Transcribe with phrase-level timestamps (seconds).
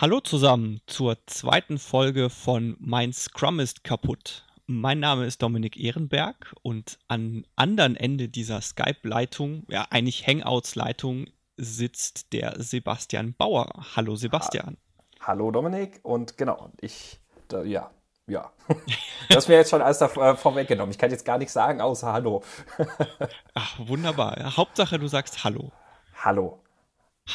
[0.00, 4.46] Hallo zusammen zur zweiten Folge von Mein Scrum ist kaputt.
[4.64, 11.26] Mein Name ist Dominik Ehrenberg und am anderen Ende dieser Skype-Leitung, ja eigentlich Hangouts-Leitung,
[11.58, 13.68] sitzt der Sebastian Bauer.
[13.94, 14.78] Hallo Sebastian.
[15.20, 17.90] Ha Hallo Dominik und genau, ich, da, ja,
[18.26, 18.50] ja.
[19.28, 20.92] Das wäre jetzt schon alles da, äh, vorweggenommen.
[20.92, 22.42] Ich kann jetzt gar nichts sagen außer Hallo.
[23.54, 24.56] Ach, wunderbar.
[24.56, 25.72] Hauptsache, du sagst Hallo.
[26.24, 26.62] Hallo.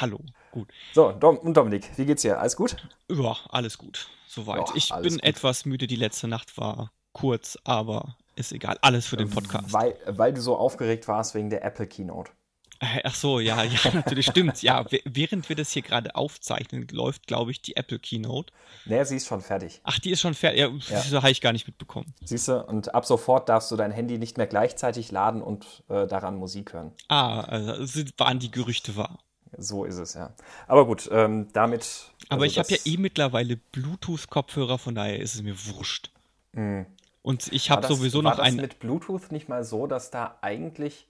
[0.02, 0.20] Hallo.
[0.52, 0.70] Gut.
[0.94, 2.40] So, Dom und Dominik, wie geht's dir?
[2.40, 2.76] Alles gut?
[3.10, 4.10] Ja, alles gut.
[4.28, 4.70] Soweit.
[4.70, 5.24] Ja, ich bin gut.
[5.24, 5.88] etwas müde.
[5.88, 8.78] Die letzte Nacht war kurz, aber ist egal.
[8.82, 9.72] Alles für den Podcast.
[9.72, 12.32] Weil, weil du so aufgeregt warst wegen der Apple Keynote.
[12.80, 14.62] Äh, ach so, ja, ja, natürlich stimmt.
[14.62, 18.52] Ja, während wir das hier gerade aufzeichnen, läuft, glaube ich, die Apple Keynote.
[18.86, 19.80] Naja, sie ist schon fertig.
[19.84, 20.60] Ach, die ist schon fertig.
[20.60, 20.76] Ja, ja.
[20.90, 22.14] Das habe ich gar nicht mitbekommen.
[22.24, 26.08] Siehst du, und ab sofort darfst du dein Handy nicht mehr gleichzeitig laden und äh,
[26.08, 26.92] daran Musik hören.
[27.08, 29.20] Ah, also waren die Gerüchte wahr.
[29.58, 30.34] So ist es, ja.
[30.68, 32.12] Aber gut, ähm, damit.
[32.30, 36.12] Aber also ich habe ja eh mittlerweile Bluetooth-Kopfhörer, von daher ist es mir wurscht.
[36.54, 36.86] Mhm.
[37.22, 38.58] Und ich habe sowieso noch einen.
[38.58, 41.08] War das mit Bluetooth nicht mal so, dass da eigentlich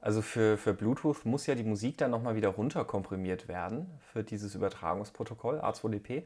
[0.00, 4.54] also für, für Bluetooth muss ja die Musik dann nochmal wieder runterkomprimiert werden für dieses
[4.54, 6.22] Übertragungsprotokoll A2DP.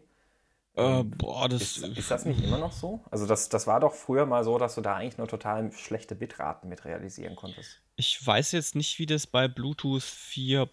[0.77, 3.01] Äh, boah, das ist, ist, das nicht immer noch so?
[3.11, 6.17] Also das, das war doch früher mal so, dass du da eigentlich nur total schlechte
[6.17, 7.81] Bitraten mit realisieren konntest.
[7.97, 10.69] Ich weiß jetzt nicht, wie das bei Bluetooth 4.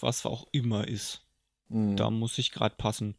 [0.00, 1.22] was auch immer ist.
[1.70, 1.96] Hm.
[1.96, 3.16] Da muss ich gerade passen.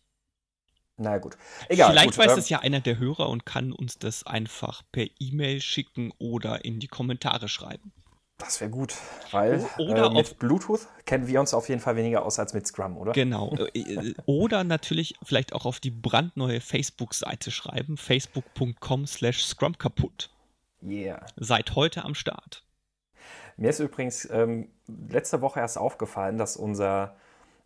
[0.97, 1.37] Na gut.
[1.69, 1.91] Egal.
[1.91, 5.07] Vielleicht gut, weiß ähm, das ja einer der Hörer und kann uns das einfach per
[5.19, 7.93] E-Mail schicken oder in die Kommentare schreiben.
[8.37, 8.93] Das wäre gut,
[9.31, 12.67] weil oder äh, mit Bluetooth kennen wir uns auf jeden Fall weniger aus als mit
[12.67, 13.13] Scrum, oder?
[13.13, 13.55] Genau.
[13.73, 20.29] Äh, äh, oder natürlich vielleicht auch auf die brandneue Facebook-Seite schreiben, facebook.com slash Scrum kaputt.
[20.83, 21.25] Yeah.
[21.35, 22.63] Seit heute am Start.
[23.57, 24.69] Mir ist übrigens ähm,
[25.09, 27.15] letzte Woche erst aufgefallen, dass unser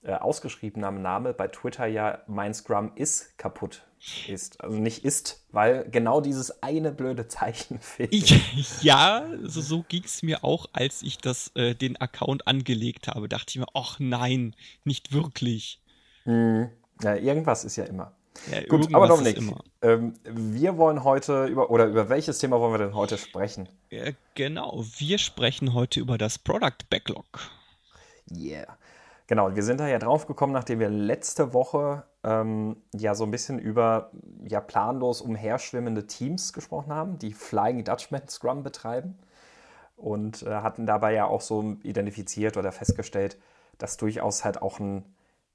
[0.04, 3.86] äh, ausgeschriebener Name bei Twitter ja mein Scrum ist kaputt
[4.28, 4.62] ist.
[4.62, 8.34] Also nicht ist, weil genau dieses eine blöde Zeichen fehlt.
[8.82, 13.30] ja, so, so ging es mir auch, als ich das, äh, den Account angelegt habe.
[13.30, 15.82] Dachte ich mir, ach nein, nicht wirklich.
[16.26, 16.70] Mhm.
[17.02, 18.14] Ja, irgendwas ist ja immer.
[18.50, 19.40] Ja, Gut, aber Dominik,
[19.82, 23.68] ähm, wir wollen heute über, oder über welches Thema wollen wir denn heute sprechen?
[23.90, 27.26] Ja, genau, wir sprechen heute über das Product Backlog.
[28.32, 28.78] Yeah.
[29.28, 33.32] Genau, wir sind da ja drauf gekommen, nachdem wir letzte Woche ähm, ja so ein
[33.32, 34.12] bisschen über
[34.48, 39.18] ja planlos umherschwimmende Teams gesprochen haben, die Flying Dutchman Scrum betreiben
[39.98, 43.38] und äh, hatten dabei ja auch so identifiziert oder festgestellt,
[43.78, 45.06] dass durchaus halt auch ein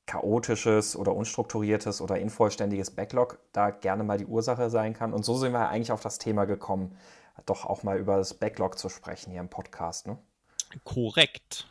[0.06, 5.12] chaotisches oder unstrukturiertes oder invollständiges Backlog da gerne mal die Ursache sein kann.
[5.12, 6.96] Und so sind wir eigentlich auf das Thema gekommen,
[7.44, 10.06] doch auch mal über das Backlog zu sprechen hier im Podcast.
[10.06, 10.16] Ne?
[10.84, 11.66] Korrekt.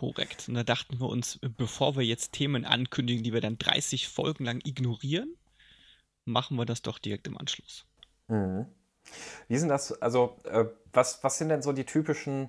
[0.00, 0.48] Korrekt.
[0.48, 4.46] Und da dachten wir uns, bevor wir jetzt Themen ankündigen, die wir dann 30 Folgen
[4.46, 5.36] lang ignorieren,
[6.24, 7.84] machen wir das doch direkt im Anschluss.
[8.26, 8.64] Mhm.
[9.48, 12.48] Wie sind das, also äh, was, was sind denn so die typischen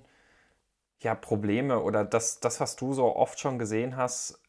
[1.01, 4.41] ja, Probleme oder das, das, was du so oft schon gesehen hast,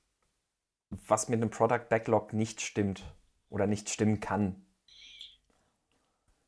[0.91, 3.03] was mit einem Product Backlog nicht stimmt
[3.49, 4.65] oder nicht stimmen kann?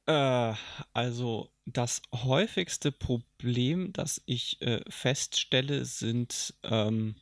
[0.07, 0.55] Äh,
[0.93, 7.17] also das häufigste Problem, das ich äh, feststelle, sind ähm,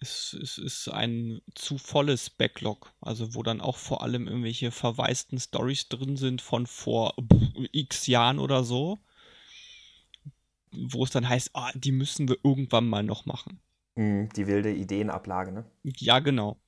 [0.00, 5.38] es, es, ist ein zu volles Backlog, also wo dann auch vor allem irgendwelche verwaisten
[5.38, 7.14] Stories drin sind von vor
[7.72, 8.98] x Jahren oder so,
[10.72, 13.60] wo es dann heißt, ah, die müssen wir irgendwann mal noch machen.
[13.96, 15.64] Mhm, die wilde Ideenablage, ne?
[15.82, 16.58] Ja, genau.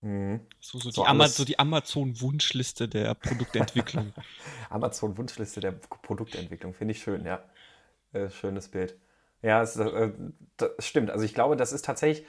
[0.00, 0.46] Mhm.
[0.60, 4.12] So, so, so, die so, die Amazon-Wunschliste der Produktentwicklung.
[4.70, 7.42] Amazon-Wunschliste der Produktentwicklung, finde ich schön, ja.
[8.12, 8.96] Äh, schönes Bild.
[9.42, 10.12] Ja, es, äh,
[10.56, 11.10] das stimmt.
[11.10, 12.26] Also ich glaube, das ist tatsächlich.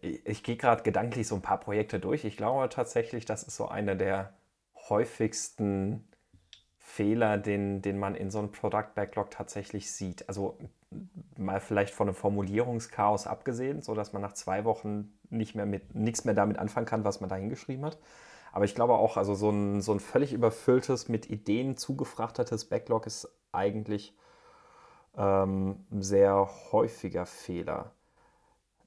[0.00, 2.24] Ich, ich gehe gerade gedanklich so ein paar Projekte durch.
[2.24, 4.34] Ich glaube tatsächlich, das ist so einer der
[4.88, 6.08] häufigsten
[6.86, 10.28] Fehler, den, den man in so einem Product Backlog tatsächlich sieht.
[10.28, 10.58] Also
[11.36, 15.94] mal vielleicht von einem Formulierungschaos abgesehen, so dass man nach zwei Wochen nicht mehr mit
[15.94, 17.98] nichts mehr damit anfangen kann, was man da hingeschrieben hat.
[18.52, 23.06] Aber ich glaube auch, also so ein, so ein völlig überfülltes, mit Ideen zugefrachtetes Backlog
[23.06, 24.14] ist eigentlich
[25.16, 27.92] ähm, ein sehr häufiger Fehler.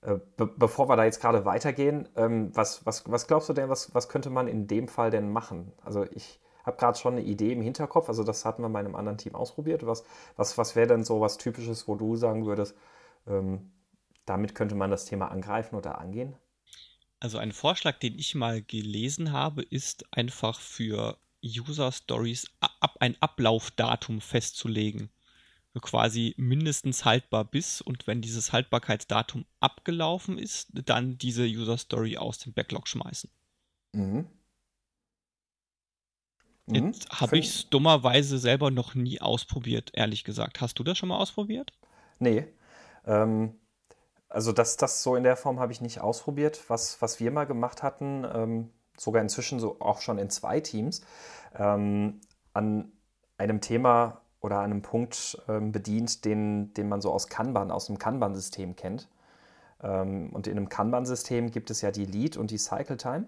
[0.02, 3.70] Äh, be bevor wir da jetzt gerade weitergehen, ähm, was, was, was glaubst du denn,
[3.70, 5.74] was, was könnte man in dem Fall denn machen?
[5.84, 8.96] Also ich habe gerade schon eine Idee im Hinterkopf, also das hatten wir bei einem
[8.96, 9.86] anderen Team ausprobiert.
[9.86, 10.04] Was,
[10.36, 12.76] was, was wäre denn so was Typisches, wo du sagen würdest,
[13.26, 13.72] ähm,
[14.26, 16.36] damit könnte man das Thema angreifen oder angehen?
[17.20, 23.16] Also ein Vorschlag, den ich mal gelesen habe, ist einfach für User Stories ab, ein
[23.22, 25.10] Ablaufdatum festzulegen.
[25.82, 32.40] quasi mindestens haltbar bis und wenn dieses Haltbarkeitsdatum abgelaufen ist, dann diese User Story aus
[32.40, 33.30] dem Backlog schmeißen.
[33.94, 34.26] Mhm.
[36.68, 37.20] Jetzt mhm.
[37.20, 40.62] habe ich es dummerweise selber noch nie ausprobiert, ehrlich gesagt.
[40.62, 41.72] Hast du das schon mal ausprobiert?
[42.20, 42.46] Nee.
[43.06, 43.56] Ähm,
[44.30, 46.64] also das, das so in der Form habe ich nicht ausprobiert.
[46.68, 51.02] Was, was wir mal gemacht hatten, ähm, sogar inzwischen so auch schon in zwei Teams,
[51.56, 52.20] ähm,
[52.54, 52.92] an
[53.38, 57.98] einem Thema oder einem Punkt ähm, bedient, den, den man so aus Kanban, aus dem
[57.98, 59.08] Kanban-System kennt.
[59.82, 63.28] Ähm, und in einem Kanban-System gibt es ja die Lead und die Cycle Time.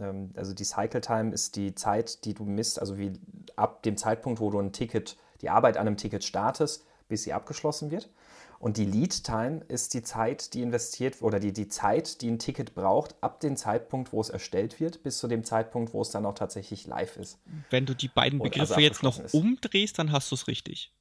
[0.00, 3.12] Ähm, also die Cycle Time ist die Zeit, die du misst, also wie
[3.56, 7.32] ab dem Zeitpunkt, wo du ein Ticket, die Arbeit an einem Ticket startest, bis sie
[7.32, 8.10] abgeschlossen wird.
[8.60, 12.40] Und die Lead Time ist die Zeit, die investiert oder die, die Zeit, die ein
[12.40, 16.10] Ticket braucht, ab dem Zeitpunkt, wo es erstellt wird, bis zu dem Zeitpunkt, wo es
[16.10, 17.38] dann auch tatsächlich live ist.
[17.70, 19.32] Wenn du die beiden Begriffe also jetzt noch ist.
[19.32, 20.92] umdrehst, dann hast du es richtig.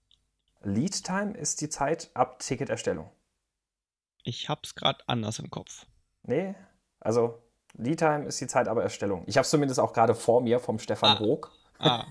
[0.64, 3.10] Lead Time ist die Zeit ab Ticketerstellung.
[4.24, 5.88] Ich hab's gerade anders im Kopf.
[6.24, 6.54] Nee,
[7.00, 7.42] also
[7.78, 9.24] Lead Time ist die Zeit aber Erstellung.
[9.28, 11.20] Ich habe es zumindest auch gerade vor mir vom Stefan ah.
[11.20, 11.52] Rook.
[11.80, 12.06] Ah,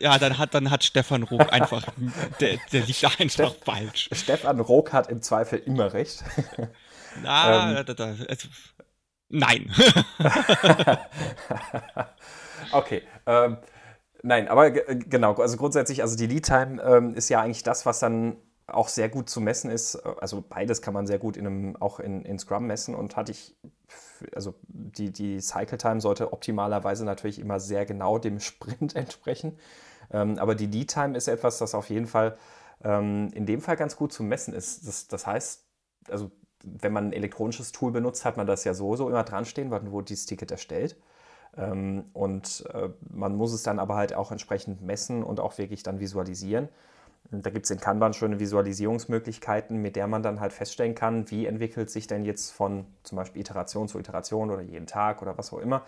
[0.00, 1.84] ja, dann hat, dann hat Stefan Rook einfach,
[2.40, 4.08] der, der liegt einfach Steff, falsch.
[4.12, 6.24] Stefan Rook hat im Zweifel immer recht.
[7.22, 8.48] Na, ähm, da, da, also,
[9.28, 9.70] nein.
[12.72, 13.58] okay, ähm,
[14.22, 17.98] nein, aber genau, also grundsätzlich, also die Lead Time ähm, ist ja eigentlich das, was
[17.98, 18.36] dann
[18.70, 19.96] auch sehr gut zu messen ist.
[19.96, 23.32] Also beides kann man sehr gut in einem, auch in, in Scrum messen und hatte
[23.32, 23.56] ich,
[24.34, 29.58] also die, die Cycle Time sollte optimalerweise natürlich immer sehr genau dem Sprint entsprechen.
[30.12, 32.36] Ähm, aber die Lead Time ist etwas, das auf jeden Fall
[32.82, 34.86] ähm, in dem Fall ganz gut zu messen ist.
[34.86, 35.64] Das, das heißt,
[36.08, 36.30] also
[36.62, 39.70] wenn man ein elektronisches Tool benutzt, hat man das ja so, so immer dran stehen,
[39.70, 40.96] wann dieses Ticket erstellt.
[41.56, 45.82] Ähm, und äh, man muss es dann aber halt auch entsprechend messen und auch wirklich
[45.82, 46.68] dann visualisieren.
[47.32, 51.46] Da gibt es in Kanban schöne Visualisierungsmöglichkeiten, mit der man dann halt feststellen kann, wie
[51.46, 55.52] entwickelt sich denn jetzt von zum Beispiel Iteration zu Iteration oder jeden Tag oder was
[55.52, 55.84] auch immer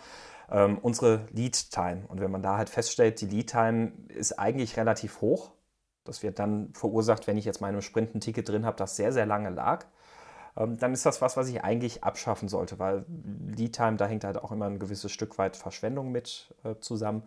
[0.51, 2.03] ähm, unsere Lead Time.
[2.07, 5.51] Und wenn man da halt feststellt, die Lead Time ist eigentlich relativ hoch,
[6.05, 9.11] das wird dann verursacht, wenn ich jetzt meinem Sprint ein Ticket drin habe, das sehr,
[9.11, 9.85] sehr lange lag,
[10.57, 13.05] ähm, dann ist das was, was ich eigentlich abschaffen sollte, weil
[13.55, 17.23] Lead Time, da hängt halt auch immer ein gewisses Stück weit Verschwendung mit äh, zusammen.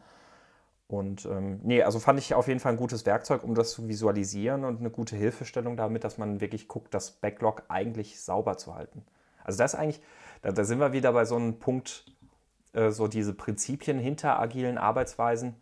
[0.88, 3.88] Und ähm, nee, also fand ich auf jeden Fall ein gutes Werkzeug, um das zu
[3.88, 8.74] visualisieren und eine gute Hilfestellung damit, dass man wirklich guckt, das Backlog eigentlich sauber zu
[8.74, 9.04] halten.
[9.42, 10.00] Also das ist eigentlich,
[10.42, 12.04] da, da sind wir wieder bei so einem Punkt,
[12.72, 15.56] äh, so diese Prinzipien hinter agilen Arbeitsweisen,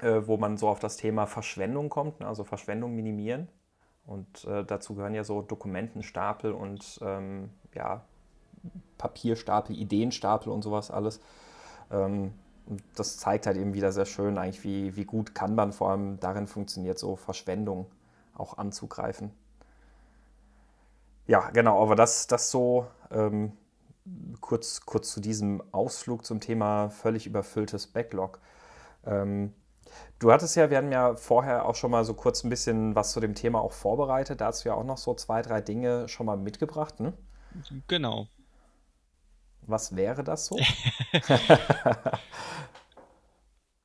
[0.00, 2.26] äh, wo man so auf das Thema Verschwendung kommt, ne?
[2.26, 3.48] also Verschwendung minimieren.
[4.06, 8.02] Und äh, dazu gehören ja so Dokumentenstapel und ähm, ja,
[8.96, 11.20] Papierstapel, Ideenstapel und sowas alles.
[11.90, 12.32] Ähm,
[12.70, 16.20] und das zeigt halt eben wieder sehr schön eigentlich, wie, wie gut Kanban vor allem
[16.20, 17.86] darin funktioniert, so Verschwendung
[18.32, 19.32] auch anzugreifen.
[21.26, 23.52] Ja, genau, aber das, das so ähm,
[24.40, 28.38] kurz, kurz zu diesem Ausflug zum Thema völlig überfülltes Backlog.
[29.04, 29.52] Ähm,
[30.20, 33.12] du hattest ja, wir hatten ja vorher auch schon mal so kurz ein bisschen was
[33.12, 34.40] zu dem Thema auch vorbereitet.
[34.40, 37.12] Da hast du ja auch noch so zwei, drei Dinge schon mal mitgebracht, ne?
[37.88, 38.28] Genau.
[39.66, 40.56] Was wäre das so?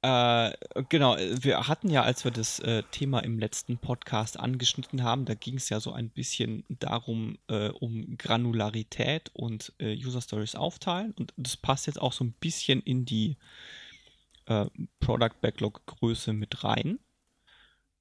[0.01, 0.51] äh,
[0.89, 5.33] genau, wir hatten ja, als wir das äh, Thema im letzten Podcast angeschnitten haben, da
[5.35, 11.14] ging es ja so ein bisschen darum, äh, um Granularität und äh, User Stories aufteilen.
[11.18, 13.38] Und das passt jetzt auch so ein bisschen in die
[14.45, 14.66] äh,
[14.99, 16.99] Product Backlog Größe mit rein.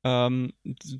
[0.04, 0.52] Ähm,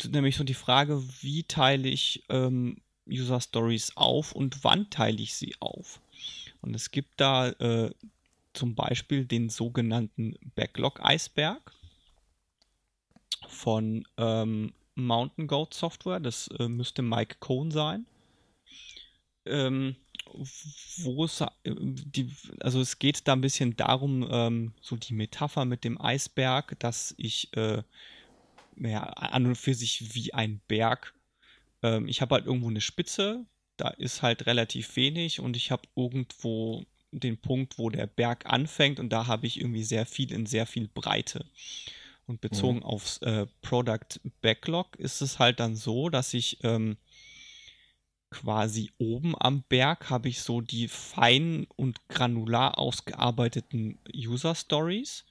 [0.09, 5.35] nämlich so die Frage, wie teile ich ähm, User Stories auf und wann teile ich
[5.35, 6.01] sie auf?
[6.65, 7.91] Und es gibt da äh,
[8.55, 11.73] zum Beispiel den sogenannten Backlog-Eisberg
[13.49, 16.21] von ähm, Mountain Goat Software.
[16.21, 18.07] Das äh, müsste Mike Cohn sein.
[19.45, 19.97] Ähm,
[21.03, 25.67] wo es, äh, die, also es geht da ein bisschen darum, ähm, so die Metapher
[25.67, 27.83] mit dem Eisberg, dass ich äh,
[28.77, 31.13] ja, an und für sich wie ein Berg,
[31.83, 33.45] ähm, ich habe halt irgendwo eine Spitze,
[33.77, 38.99] da ist halt relativ wenig und ich habe irgendwo den Punkt, wo der Berg anfängt
[39.01, 41.47] und da habe ich irgendwie sehr viel in sehr viel Breite.
[42.27, 42.85] Und bezogen mhm.
[42.85, 46.97] aufs äh, Product Backlog ist es halt dann so, dass ich ähm,
[48.31, 55.25] quasi oben am Berg habe ich so die fein und granular ausgearbeiteten User Stories.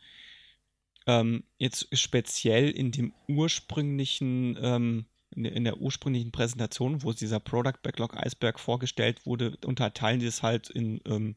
[1.06, 5.06] Ähm, jetzt speziell in dem ursprünglichen ähm,
[5.36, 10.70] in der ursprünglichen Präsentation, wo dieser Product Backlog Eisberg vorgestellt wurde, unterteilen die es halt
[10.70, 11.36] in, ähm,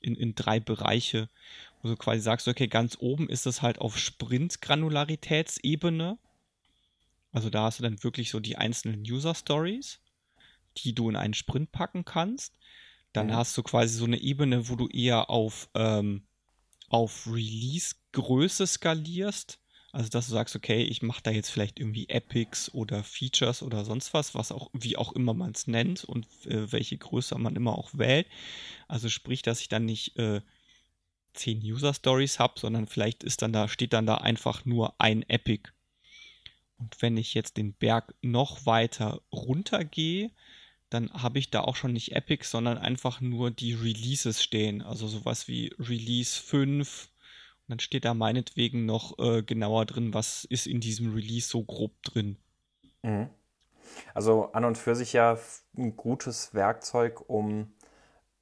[0.00, 1.28] in, in drei Bereiche,
[1.80, 6.18] wo du quasi sagst, okay, ganz oben ist es halt auf Sprint-Granularitätsebene
[7.32, 10.00] Also da hast du dann wirklich so die einzelnen User Stories,
[10.78, 12.58] die du in einen Sprint packen kannst.
[13.12, 13.36] Dann mhm.
[13.36, 16.26] hast du quasi so eine Ebene, wo du eher auf, ähm,
[16.88, 19.58] auf Release-Größe skalierst.
[19.92, 23.84] Also dass du sagst, okay, ich mache da jetzt vielleicht irgendwie Epics oder Features oder
[23.84, 27.56] sonst was, was auch, wie auch immer man es nennt und äh, welche Größe man
[27.56, 28.26] immer auch wählt.
[28.88, 30.40] Also sprich, dass ich dann nicht äh,
[31.34, 35.28] zehn User Stories habe, sondern vielleicht ist dann da, steht dann da einfach nur ein
[35.28, 35.70] Epic.
[36.78, 40.30] Und wenn ich jetzt den Berg noch weiter runtergehe,
[40.88, 44.82] dann habe ich da auch schon nicht Epics, sondern einfach nur die Releases stehen.
[44.82, 47.08] Also sowas wie Release 5.
[47.66, 51.62] Und dann steht da meinetwegen noch äh, genauer drin, was ist in diesem Release so
[51.62, 52.36] grob drin.
[53.02, 53.28] Mhm.
[54.14, 55.38] Also an und für sich ja
[55.76, 57.72] ein gutes Werkzeug, um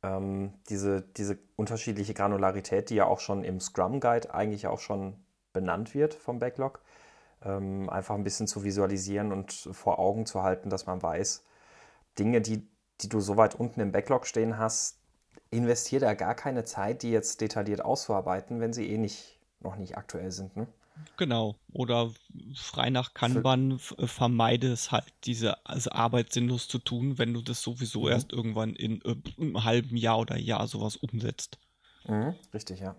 [0.03, 5.17] ähm, diese, diese unterschiedliche Granularität, die ja auch schon im Scrum Guide eigentlich auch schon
[5.53, 6.83] benannt wird vom Backlog,
[7.43, 11.45] ähm, einfach ein bisschen zu visualisieren und vor Augen zu halten, dass man weiß,
[12.19, 12.67] Dinge, die,
[13.01, 15.00] die du so weit unten im Backlog stehen hast,
[15.51, 19.97] investiere da gar keine Zeit, die jetzt detailliert auszuarbeiten, wenn sie eh nicht, noch nicht
[19.97, 20.57] aktuell sind.
[20.57, 20.67] Ne?
[21.17, 21.57] Genau.
[21.73, 22.13] Oder
[22.55, 27.43] frei nach Kanban Für vermeide es halt, diese also Arbeit sinnlos zu tun, wenn du
[27.43, 28.09] das sowieso mhm.
[28.09, 31.59] erst irgendwann in äh, einem halben Jahr oder Jahr sowas umsetzt.
[32.07, 32.95] Mhm, richtig, ja.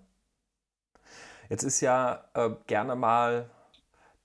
[1.49, 3.49] Jetzt ist ja äh, gerne mal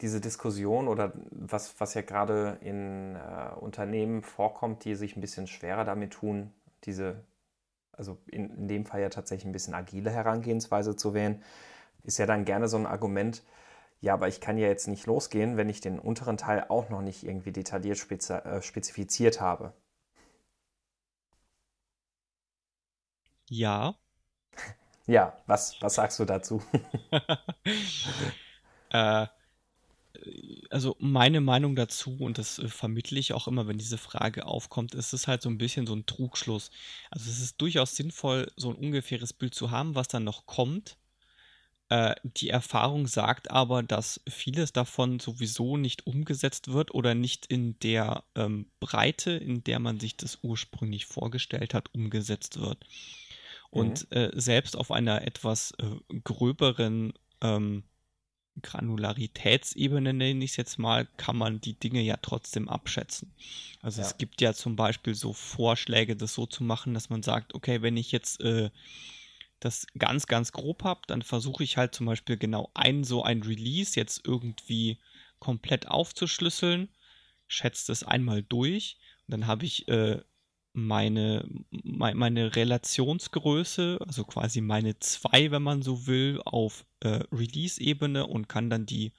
[0.01, 5.47] diese Diskussion oder was, was ja gerade in äh, Unternehmen vorkommt, die sich ein bisschen
[5.47, 6.53] schwerer damit tun,
[6.85, 7.25] diese,
[7.97, 11.43] also in, in dem Fall ja tatsächlich ein bisschen agile Herangehensweise zu wählen,
[12.05, 13.43] ist ja dann gerne so ein Argument,
[14.01, 17.03] ja, aber ich kann ja jetzt nicht losgehen, wenn ich den unteren Teil auch noch
[17.03, 17.99] nicht irgendwie detailliert
[18.31, 19.73] äh, spezifiziert habe.
[23.51, 23.95] Ja.
[25.09, 26.61] Ja, was, was sagst du dazu?
[28.91, 29.27] äh,
[30.71, 34.95] also meine Meinung dazu, und das äh, vermittle ich auch immer, wenn diese Frage aufkommt,
[34.95, 36.71] ist es halt so ein bisschen so ein Trugschluss.
[37.11, 40.97] Also es ist durchaus sinnvoll, so ein ungefähres Bild zu haben, was dann noch kommt.
[41.89, 47.79] Äh, die Erfahrung sagt aber, dass vieles davon sowieso nicht umgesetzt wird oder nicht in
[47.81, 52.85] der ähm, Breite, in der man sich das ursprünglich vorgestellt hat, umgesetzt wird.
[53.71, 54.17] Und mhm.
[54.17, 57.85] äh, selbst auf einer etwas äh, gröberen ähm,
[58.63, 63.33] Granularitätsebene, nenne ich es jetzt mal, kann man die Dinge ja trotzdem abschätzen.
[63.83, 64.07] Also ja.
[64.07, 67.83] es gibt ja zum Beispiel so Vorschläge, das so zu machen, dass man sagt, okay,
[67.83, 68.71] wenn ich jetzt äh,
[69.61, 73.43] das ganz, ganz grob habe, dann versuche ich halt zum Beispiel genau ein so ein
[73.43, 74.99] Release jetzt irgendwie
[75.39, 76.89] komplett aufzuschlüsseln,
[77.47, 78.97] schätze das einmal durch
[79.27, 80.21] und dann habe ich äh,
[80.77, 88.49] meine, meine Relationsgröße, also quasi meine zwei, wenn man so will, auf äh, Release-Ebene und
[88.49, 89.13] kann dann die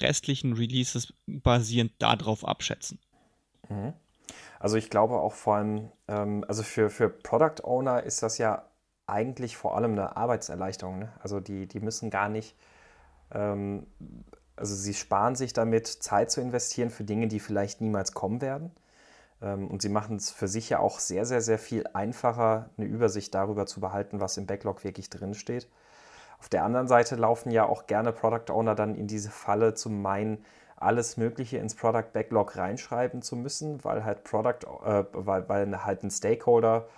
[0.00, 3.00] restlichen Releases basierend darauf abschätzen.
[3.68, 3.92] Mhm.
[4.60, 8.66] Also ich glaube auch vor allem, ähm, also für, für Product Owner ist das ja
[9.06, 11.00] eigentlich vor allem eine Arbeitserleichterung.
[11.00, 11.12] Ne?
[11.20, 12.54] Also die, die müssen gar nicht,
[13.32, 13.86] ähm,
[14.54, 18.70] also sie sparen sich damit, Zeit zu investieren für Dinge, die vielleicht niemals kommen werden.
[19.42, 22.86] Ähm, und sie machen es für sich ja auch sehr, sehr, sehr viel einfacher, eine
[22.86, 25.68] Übersicht darüber zu behalten, was im Backlog wirklich drinsteht.
[26.38, 29.90] Auf der anderen Seite laufen ja auch gerne Product Owner dann in diese Falle zu
[29.90, 30.44] meinen,
[30.76, 36.02] alles Mögliche ins Product Backlog reinschreiben zu müssen, weil halt Product, äh, weil, weil halt
[36.02, 36.88] ein Stakeholder,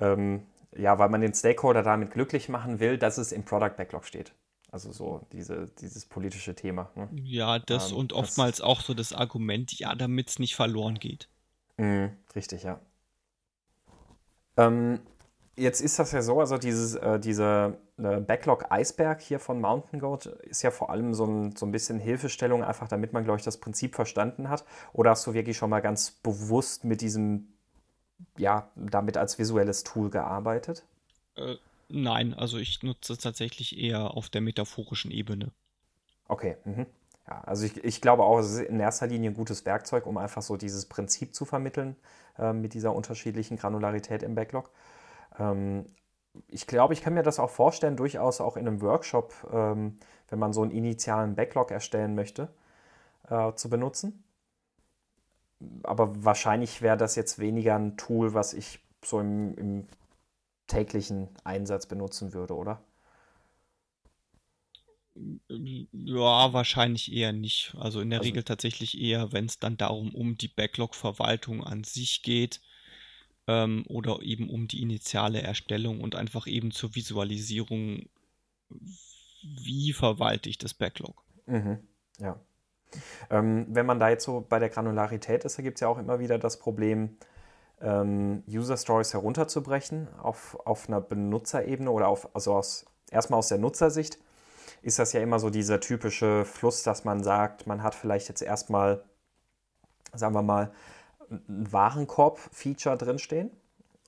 [0.00, 0.42] ähm,
[0.76, 4.32] ja, weil man den Stakeholder damit glücklich machen will, dass es im Product Backlog steht.
[4.72, 6.90] Also so diese, dieses politische Thema.
[6.96, 7.08] Ne?
[7.12, 10.96] Ja, das ähm, und oftmals das, auch so das Argument, ja, damit es nicht verloren
[10.96, 11.28] geht.
[11.78, 12.80] Mh, richtig, ja.
[14.56, 15.00] Ähm,
[15.56, 20.26] jetzt ist das ja so, also dieses, äh, dieser äh, Backlog-Eisberg hier von Mountain Goat
[20.26, 23.44] ist ja vor allem so ein, so ein bisschen Hilfestellung, einfach damit man, glaube ich,
[23.44, 24.64] das Prinzip verstanden hat.
[24.92, 27.48] Oder hast du wirklich schon mal ganz bewusst mit diesem,
[28.38, 30.84] ja, damit als visuelles Tool gearbeitet?
[31.36, 31.56] Äh,
[31.88, 35.52] nein, also ich nutze es tatsächlich eher auf der metaphorischen Ebene.
[36.28, 36.86] Okay, mhm.
[37.28, 40.16] Ja, also ich, ich glaube auch, es ist in erster Linie ein gutes Werkzeug, um
[40.16, 41.96] einfach so dieses Prinzip zu vermitteln
[42.38, 44.70] äh, mit dieser unterschiedlichen Granularität im Backlog.
[45.38, 45.86] Ähm,
[46.48, 50.38] ich glaube, ich kann mir das auch vorstellen, durchaus auch in einem Workshop, ähm, wenn
[50.38, 52.48] man so einen initialen Backlog erstellen möchte,
[53.30, 54.24] äh, zu benutzen.
[55.82, 59.86] Aber wahrscheinlich wäre das jetzt weniger ein Tool, was ich so im, im
[60.68, 62.80] täglichen Einsatz benutzen würde, oder?
[65.48, 67.74] Ja, wahrscheinlich eher nicht.
[67.78, 71.84] Also in der also, Regel tatsächlich eher, wenn es dann darum um die Backlog-Verwaltung an
[71.84, 72.60] sich geht
[73.46, 78.08] ähm, oder eben um die initiale Erstellung und einfach eben zur Visualisierung,
[79.42, 81.24] wie verwalte ich das Backlog.
[81.46, 81.78] Mhm,
[82.18, 82.40] ja.
[83.30, 85.98] Ähm, wenn man da jetzt so bei der Granularität ist, da gibt es ja auch
[85.98, 87.16] immer wieder das Problem,
[87.80, 93.58] ähm, User Stories herunterzubrechen auf, auf einer Benutzerebene oder auf, also aus, erstmal aus der
[93.58, 94.18] Nutzersicht
[94.86, 98.40] ist das ja immer so dieser typische Fluss, dass man sagt, man hat vielleicht jetzt
[98.40, 99.02] erstmal,
[100.14, 100.70] sagen wir mal,
[101.28, 103.50] ein Warenkorb-Feature drinstehen.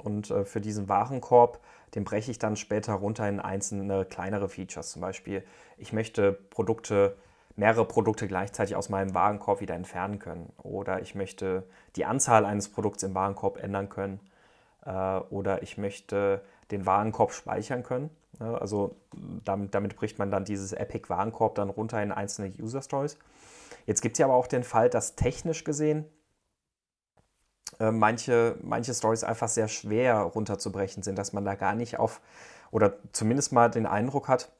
[0.05, 1.61] Und äh, für diesen Warenkorb,
[1.97, 4.93] den breche ich dann später runter in einzelne kleinere Features.
[4.93, 5.43] Zum Beispiel,
[5.79, 7.17] ich möchte Produkte,
[7.57, 10.53] mehrere Produkte gleichzeitig aus meinem Warenkorb wieder entfernen können.
[10.59, 11.65] Oder ich möchte
[11.97, 14.21] die Anzahl eines Produkts im Warenkorb ändern können.
[14.87, 18.11] Äh, oder ich möchte den Warenkorb speichern können.
[18.39, 18.97] Also
[19.45, 23.19] damit, damit bricht man dann dieses Epic Warenkorb dann runter in einzelne User Stories.
[23.87, 26.05] Jetzt gibt es ja aber auch den Fall, dass technisch gesehen
[27.81, 32.21] äh, manche, manche Stories einfach sehr schwer runterzubrechen sind, dass man da gar nicht auf,
[32.71, 34.51] oder zumindest mal den Eindruck hat,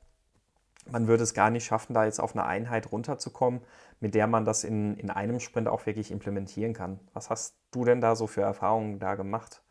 [0.91, 3.61] man würde es gar nicht schaffen, da jetzt auf eine Einheit runterzukommen,
[4.01, 6.99] mit der man das in, in einem Sprint auch wirklich implementieren kann.
[7.13, 9.63] Was hast du denn da so für Erfahrungen da gemacht?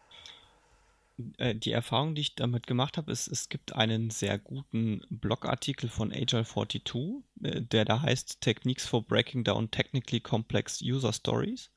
[1.38, 5.90] Äh, die Erfahrung, die ich damit gemacht habe, ist, es gibt einen sehr guten Blogartikel
[5.90, 11.72] von Agile42, äh, der da heißt Techniques for Breaking Down Technically Complex User Stories.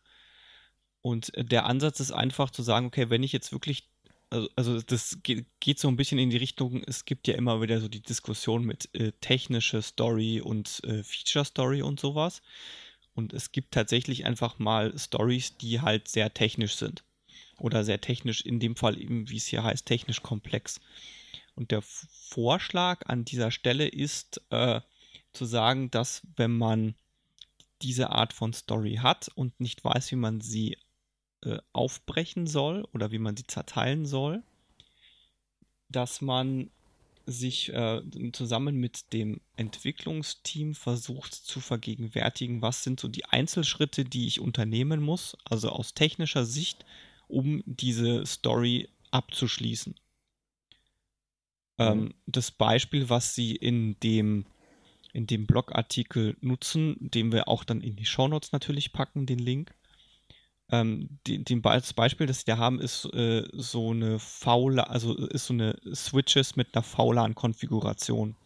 [1.02, 3.88] Und der Ansatz ist einfach zu sagen, okay, wenn ich jetzt wirklich,
[4.28, 7.62] also, also das geht, geht, so ein bisschen in die Richtung, es gibt ja immer
[7.62, 12.42] wieder so die Diskussion mit äh, technische Story und äh, Feature Story und sowas.
[13.14, 17.02] Und es gibt tatsächlich einfach mal Stories, die halt sehr technisch sind
[17.60, 20.80] oder sehr technisch, in dem Fall eben, wie es hier heißt, technisch komplex.
[21.54, 24.80] Und der Vorschlag an dieser Stelle ist äh,
[25.32, 26.94] zu sagen, dass wenn man
[27.82, 30.76] diese Art von Story hat und nicht weiß, wie man sie
[31.42, 34.42] äh, aufbrechen soll oder wie man sie zerteilen soll,
[35.88, 36.70] dass man
[37.26, 38.02] sich äh,
[38.32, 45.00] zusammen mit dem Entwicklungsteam versucht zu vergegenwärtigen, was sind so die Einzelschritte, die ich unternehmen
[45.00, 46.84] muss, also aus technischer Sicht,
[47.30, 49.95] um diese Story abzuschließen.
[51.78, 51.84] Mhm.
[51.84, 54.47] Ähm, das Beispiel, was sie in dem,
[55.12, 59.75] in dem Blogartikel nutzen, den wir auch dann in die Shownotes natürlich packen, den Link.
[60.71, 65.16] Ähm, die, die, das Beispiel, das sie da haben, ist äh, so eine faule, also
[65.16, 68.36] ist so eine Switches mit einer VLAN-Konfiguration.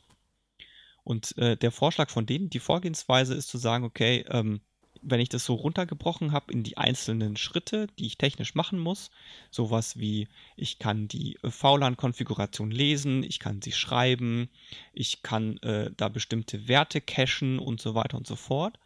[1.02, 4.62] Und äh, der Vorschlag von denen, die Vorgehensweise ist zu sagen, okay, ähm,
[5.04, 9.10] wenn ich das so runtergebrochen habe in die einzelnen Schritte, die ich technisch machen muss,
[9.50, 14.48] sowas wie ich kann die äh, VLAN-Konfiguration lesen, ich kann sie schreiben,
[14.92, 18.78] ich kann äh, da bestimmte Werte cachen und so weiter und so fort,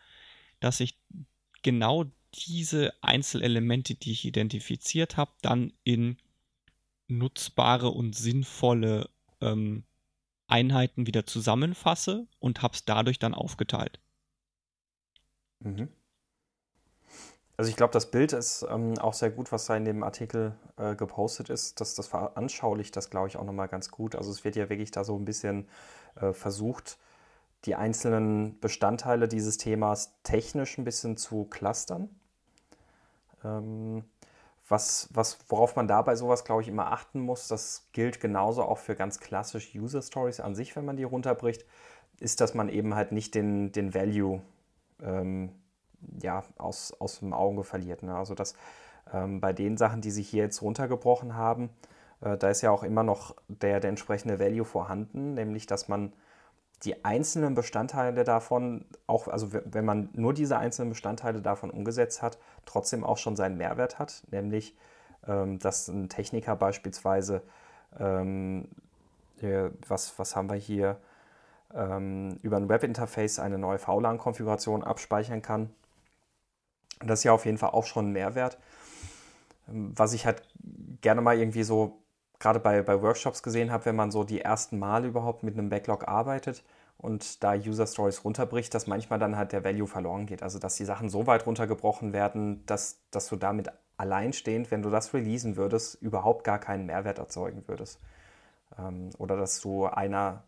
[0.60, 0.96] dass ich
[1.62, 2.04] genau
[2.34, 6.18] diese Einzelelemente, die ich identifiziert habe, dann in
[7.08, 9.08] nutzbare und sinnvolle
[9.40, 9.84] ähm,
[10.46, 14.00] Einheiten wieder zusammenfasse und habe es dadurch dann aufgeteilt.
[15.60, 15.88] Mhm.
[17.58, 20.54] Also ich glaube, das Bild ist ähm, auch sehr gut, was da in dem Artikel
[20.76, 21.80] äh, gepostet ist.
[21.80, 24.14] Das, das veranschaulicht das, glaube ich, auch nochmal ganz gut.
[24.14, 25.66] Also es wird ja wirklich da so ein bisschen
[26.20, 26.98] äh, versucht,
[27.64, 32.08] die einzelnen Bestandteile dieses Themas technisch ein bisschen zu clustern.
[33.44, 34.04] Ähm,
[34.68, 38.78] was, was, worauf man dabei sowas, glaube ich, immer achten muss, das gilt genauso auch
[38.78, 41.64] für ganz klassische User Stories an sich, wenn man die runterbricht,
[42.20, 44.42] ist, dass man eben halt nicht den, den Value
[45.02, 45.50] ähm,
[46.22, 48.02] ja, aus, aus dem Auge verliert.
[48.02, 48.16] Ne?
[48.16, 48.54] Also dass
[49.12, 51.70] ähm, bei den Sachen, die sich hier jetzt runtergebrochen haben,
[52.20, 56.12] äh, da ist ja auch immer noch der, der entsprechende Value vorhanden, nämlich dass man
[56.84, 62.38] die einzelnen Bestandteile davon, auch, also wenn man nur diese einzelnen Bestandteile davon umgesetzt hat,
[62.66, 64.76] trotzdem auch schon seinen Mehrwert hat, nämlich
[65.26, 67.42] ähm, dass ein Techniker beispielsweise,
[67.98, 68.68] ähm,
[69.40, 70.98] äh, was, was haben wir hier,
[71.74, 75.70] ähm, über ein Webinterface eine neue VLAN-Konfiguration abspeichern kann
[77.04, 78.58] das ist ja auf jeden Fall auch schon ein Mehrwert.
[79.68, 80.42] Ähm, was ich halt
[81.00, 82.02] gerne mal irgendwie so
[82.38, 85.68] gerade bei, bei Workshops gesehen habe, wenn man so die ersten Male überhaupt mit einem
[85.68, 86.62] Backlog arbeitet
[86.96, 90.42] und da User Stories runterbricht, dass manchmal dann halt der Value verloren geht.
[90.42, 94.90] Also dass die Sachen so weit runtergebrochen werden, dass, dass du damit alleinstehend, wenn du
[94.90, 98.00] das releasen würdest, überhaupt gar keinen Mehrwert erzeugen würdest.
[98.78, 100.44] Ähm, oder dass du einer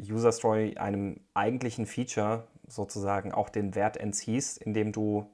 [0.00, 5.28] User Story, einem eigentlichen Feature sozusagen auch den Wert entziehst, indem du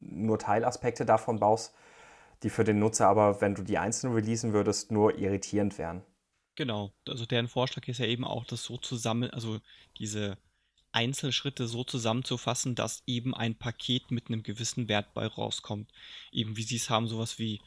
[0.00, 1.74] nur Teilaspekte davon baust,
[2.42, 6.02] die für den Nutzer aber, wenn du die einzeln releasen würdest, nur irritierend wären.
[6.56, 9.60] Genau, also deren Vorschlag ist ja eben auch, das so zusammen, also
[9.98, 10.38] diese
[10.92, 15.90] Einzelschritte so zusammenzufassen, dass eben ein Paket mit einem gewissen Wert bei rauskommt.
[16.30, 17.60] Eben wie sie es haben, sowas wie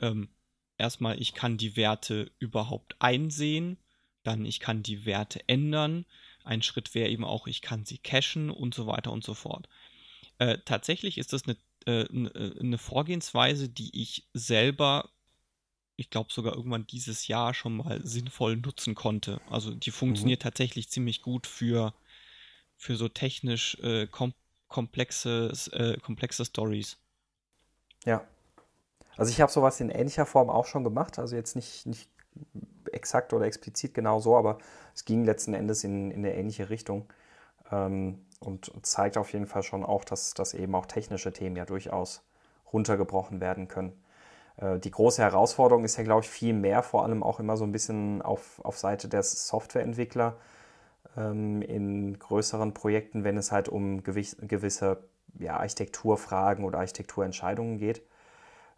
[0.00, 0.30] ähm,
[0.78, 3.76] erstmal, ich kann die Werte überhaupt einsehen,
[4.22, 6.06] dann ich kann die Werte ändern,
[6.44, 9.68] ein Schritt wäre eben auch, ich kann sie cachen und so weiter und so fort.
[10.42, 15.08] Äh, tatsächlich ist das eine, äh, eine Vorgehensweise, die ich selber,
[15.94, 19.40] ich glaube sogar irgendwann dieses Jahr schon mal sinnvoll nutzen konnte.
[19.48, 20.42] Also die funktioniert mhm.
[20.42, 21.94] tatsächlich ziemlich gut für,
[22.76, 24.34] für so technisch äh, kom
[24.66, 26.96] komplexe, äh, komplexe Stories.
[28.04, 28.26] Ja.
[29.18, 31.18] Also ich habe sowas in ähnlicher Form auch schon gemacht.
[31.20, 32.08] Also jetzt nicht, nicht
[32.90, 34.58] exakt oder explizit genau so, aber
[34.94, 37.12] es ging letzten Endes in, in eine ähnliche Richtung.
[37.70, 41.64] Ähm, und zeigt auf jeden Fall schon auch, dass, dass eben auch technische Themen ja
[41.64, 42.22] durchaus
[42.72, 43.92] runtergebrochen werden können.
[44.56, 47.64] Äh, die große Herausforderung ist ja, glaube ich, viel mehr, vor allem auch immer so
[47.64, 50.36] ein bisschen auf, auf Seite der Softwareentwickler
[51.16, 55.04] ähm, in größeren Projekten, wenn es halt um gewiss, gewisse
[55.38, 58.02] ja, Architekturfragen oder Architekturentscheidungen geht.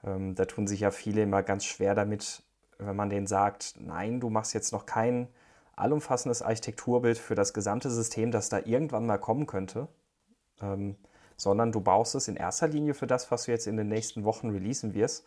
[0.05, 2.43] Ähm, da tun sich ja viele immer ganz schwer damit,
[2.79, 5.29] wenn man denen sagt, nein, du machst jetzt noch kein
[5.77, 9.89] allumfassendes Architekturbild für das gesamte System, das da irgendwann mal kommen könnte,
[10.61, 10.97] ähm,
[11.37, 14.25] sondern du baust es in erster Linie für das, was du jetzt in den nächsten
[14.25, 15.27] Wochen releasen wirst.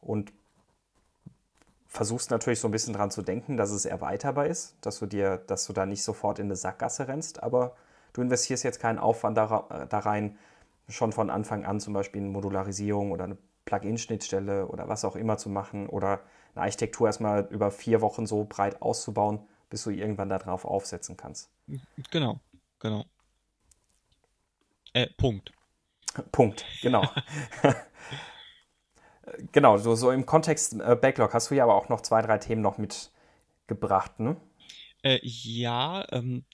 [0.00, 0.32] Und
[1.88, 5.38] versuchst natürlich so ein bisschen dran zu denken, dass es erweiterbar ist, dass du dir,
[5.46, 7.74] dass du da nicht sofort in eine Sackgasse rennst, aber
[8.12, 10.38] du investierst jetzt keinen Aufwand da, da rein,
[10.88, 15.38] schon von Anfang an zum Beispiel eine Modularisierung oder eine Plugin-Schnittstelle oder was auch immer
[15.38, 16.20] zu machen oder
[16.54, 21.50] eine Architektur erstmal über vier Wochen so breit auszubauen, bis du irgendwann darauf aufsetzen kannst.
[22.10, 22.40] Genau,
[22.78, 23.04] genau.
[24.92, 25.52] Äh, Punkt.
[26.32, 27.04] Punkt, genau.
[29.52, 32.38] genau, so, so im Kontext äh, Backlog hast du ja aber auch noch zwei, drei
[32.38, 34.36] Themen noch mitgebracht, ne?
[35.02, 36.44] Äh, ja, ähm,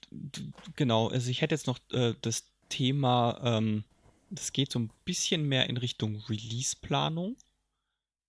[0.77, 1.09] genau.
[1.09, 3.85] Also ich hätte jetzt noch äh, das Thema, ähm,
[4.31, 7.37] das geht so ein bisschen mehr in Richtung Release-Planung,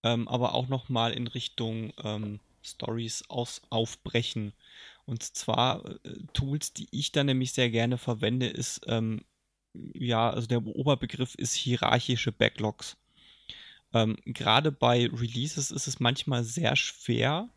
[0.03, 4.53] ähm, aber auch noch mal in Richtung ähm, Stories aus, aufbrechen.
[5.05, 5.97] Und zwar äh,
[6.33, 9.23] Tools, die ich da nämlich sehr gerne verwende, ist, ähm,
[9.93, 12.97] ja, also der Oberbegriff ist hierarchische Backlogs.
[13.93, 17.49] Ähm, Gerade bei Releases ist es manchmal sehr schwer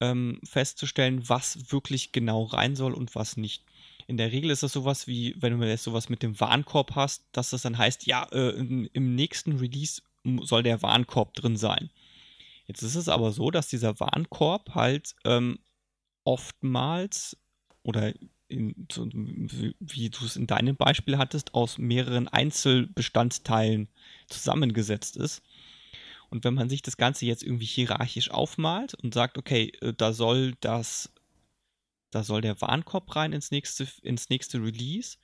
[0.00, 3.64] ähm, festzustellen, was wirklich genau rein soll und was nicht.
[4.06, 7.24] In der Regel ist das sowas wie, wenn du jetzt sowas mit dem Warenkorb hast,
[7.32, 10.02] dass das dann heißt, ja, äh, im nächsten Release
[10.42, 11.90] soll der Warenkorb drin sein.
[12.66, 15.58] Jetzt ist es aber so, dass dieser Warenkorb halt ähm,
[16.24, 17.36] oftmals
[17.82, 18.14] oder
[18.48, 23.88] in, so, wie du es in deinem Beispiel hattest, aus mehreren Einzelbestandteilen
[24.28, 25.42] zusammengesetzt ist.
[26.30, 30.12] Und wenn man sich das Ganze jetzt irgendwie hierarchisch aufmalt und sagt, okay, äh, da
[30.12, 31.12] soll das,
[32.10, 35.18] da soll der Warenkorb rein ins nächste, ins nächste Release,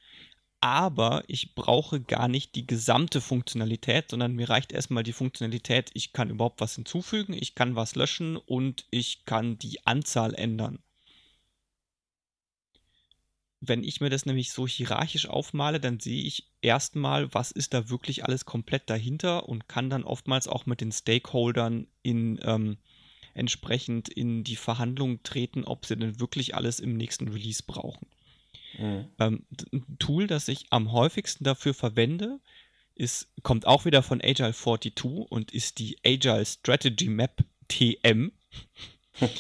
[0.61, 6.13] aber ich brauche gar nicht die gesamte Funktionalität, sondern mir reicht erstmal die Funktionalität, ich
[6.13, 10.79] kann überhaupt was hinzufügen, ich kann was löschen und ich kann die Anzahl ändern.
[13.63, 17.91] Wenn ich mir das nämlich so hierarchisch aufmale, dann sehe ich erstmal, was ist da
[17.91, 22.79] wirklich alles komplett dahinter und kann dann oftmals auch mit den Stakeholdern in ähm,
[23.35, 28.07] entsprechend in die Verhandlungen treten, ob sie denn wirklich alles im nächsten Release brauchen.
[28.79, 29.09] Mhm.
[29.19, 32.41] Ähm, ein Tool, das ich am häufigsten dafür verwende,
[32.95, 38.33] ist, kommt auch wieder von Agile 42 und ist die Agile Strategy Map TM.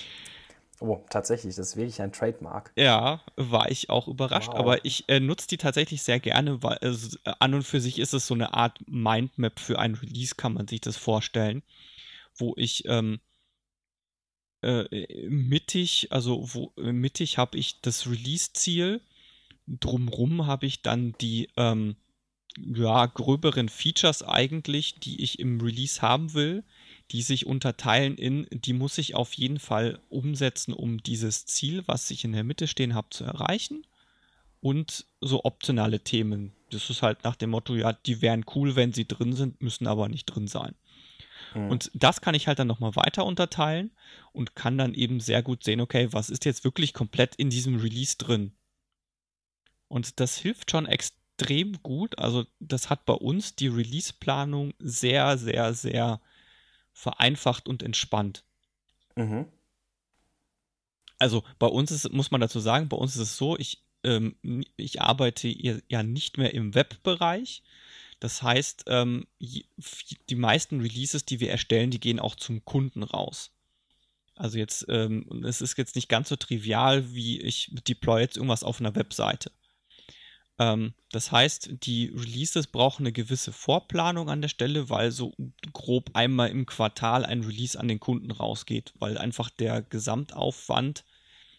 [0.82, 2.72] Oh, tatsächlich, das ist wirklich ein Trademark.
[2.74, 4.60] Ja, war ich auch überrascht, wow.
[4.60, 8.14] aber ich äh, nutze die tatsächlich sehr gerne, weil äh, an und für sich ist
[8.14, 11.62] es so eine Art Mindmap für ein Release, kann man sich das vorstellen,
[12.34, 13.20] wo ich ähm,
[14.62, 19.02] äh, mittig, also wo mittig habe ich das Release-Ziel
[19.78, 21.96] drumrum habe ich dann die ähm,
[22.58, 26.64] ja, gröberen Features eigentlich, die ich im Release haben will,
[27.10, 32.10] die sich unterteilen in, die muss ich auf jeden Fall umsetzen, um dieses Ziel, was
[32.10, 33.86] ich in der Mitte stehen habe, zu erreichen.
[34.62, 36.52] Und so optionale Themen.
[36.70, 39.86] Das ist halt nach dem Motto, ja, die wären cool, wenn sie drin sind, müssen
[39.86, 40.74] aber nicht drin sein.
[41.54, 41.70] Mhm.
[41.70, 43.90] Und das kann ich halt dann nochmal weiter unterteilen
[44.32, 47.76] und kann dann eben sehr gut sehen, okay, was ist jetzt wirklich komplett in diesem
[47.76, 48.52] Release drin?
[49.90, 52.16] Und das hilft schon extrem gut.
[52.18, 56.20] Also das hat bei uns die Release-Planung sehr, sehr, sehr
[56.92, 58.44] vereinfacht und entspannt.
[59.16, 59.46] Mhm.
[61.18, 64.36] Also bei uns ist, muss man dazu sagen, bei uns ist es so, ich, ähm,
[64.76, 67.64] ich arbeite ja nicht mehr im Webbereich.
[68.20, 73.50] Das heißt, ähm, die meisten Releases, die wir erstellen, die gehen auch zum Kunden raus.
[74.36, 78.62] Also jetzt, ähm, es ist jetzt nicht ganz so trivial, wie ich deploy jetzt irgendwas
[78.62, 79.50] auf einer Webseite.
[80.60, 85.32] Ähm, das heißt, die Releases brauchen eine gewisse Vorplanung an der Stelle, weil so
[85.72, 91.06] grob einmal im Quartal ein Release an den Kunden rausgeht, weil einfach der Gesamtaufwand,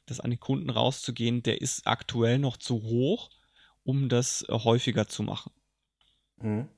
[0.06, 3.32] das an den Kunden rauszugehen, der ist aktuell noch zu hoch,
[3.84, 5.52] um das äh, häufiger zu machen.
[6.38, 6.70] Mhm.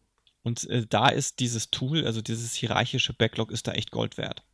[0.43, 4.45] Und äh, da ist dieses Tool, also dieses hierarchische Backlog, ist da echt Gold wert.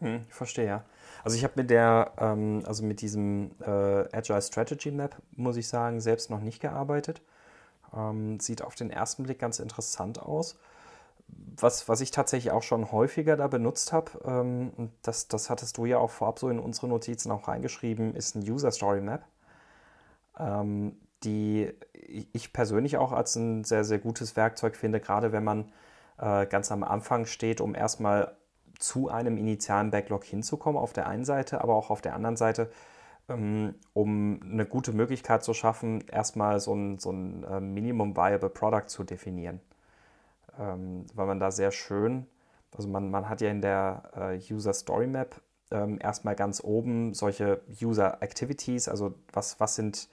[0.00, 0.84] Hm, ich verstehe, ja.
[1.24, 5.68] Also ich habe mit der, ähm, also mit diesem äh, Agile Strategy Map, muss ich
[5.68, 7.22] sagen, selbst noch nicht gearbeitet.
[7.94, 10.58] Ähm, sieht auf den ersten Blick ganz interessant aus.
[11.56, 15.84] Was, was ich tatsächlich auch schon häufiger da benutzt habe, ähm, das, das hattest du
[15.84, 19.24] ja auch vorab so in unsere Notizen auch reingeschrieben, ist ein User Story Map.
[20.38, 21.72] Ähm, die
[22.32, 25.72] ich persönlich auch als ein sehr, sehr gutes Werkzeug finde, gerade wenn man
[26.18, 28.36] äh, ganz am Anfang steht, um erstmal
[28.78, 32.70] zu einem initialen Backlog hinzukommen, auf der einen Seite, aber auch auf der anderen Seite,
[33.28, 38.50] ähm, um eine gute Möglichkeit zu schaffen, erstmal so ein, so ein äh, Minimum Viable
[38.50, 39.60] Product zu definieren.
[40.58, 42.26] Ähm, weil man da sehr schön,
[42.76, 47.14] also man, man hat ja in der äh, User Story Map ähm, erstmal ganz oben
[47.14, 50.08] solche User Activities, also was, was sind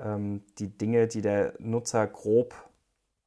[0.00, 2.54] die Dinge, die der Nutzer grob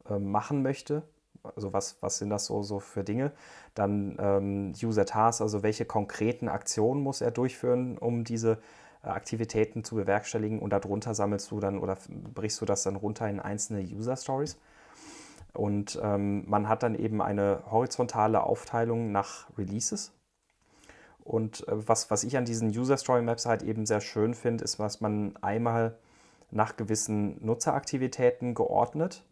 [0.08, 1.04] machen möchte.
[1.44, 3.32] Also was, was sind das so, so für Dinge?
[3.74, 8.60] Dann ähm, User Tasks, also welche konkreten Aktionen muss er durchführen, um diese
[9.04, 11.98] äh, Aktivitäten zu bewerkstelligen und darunter sammelst du dann oder
[12.34, 14.58] brichst du das dann runter in einzelne User Stories.
[15.54, 20.14] Und ähm, man hat dann eben eine horizontale Aufteilung nach Releases.
[21.24, 24.64] Und äh, was, was ich an diesen User Story Maps halt eben sehr schön finde,
[24.64, 25.98] ist, dass man einmal
[26.52, 29.24] nach gewissen Nutzeraktivitäten geordnet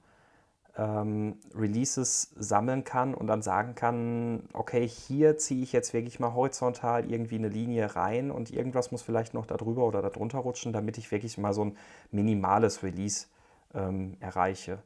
[0.80, 6.34] ähm, Releases sammeln kann und dann sagen kann, okay, hier ziehe ich jetzt wirklich mal
[6.34, 10.98] horizontal irgendwie eine Linie rein und irgendwas muss vielleicht noch darüber oder darunter rutschen, damit
[10.98, 11.78] ich wirklich mal so ein
[12.12, 13.28] minimales Release
[13.74, 14.80] ähm, erreiche.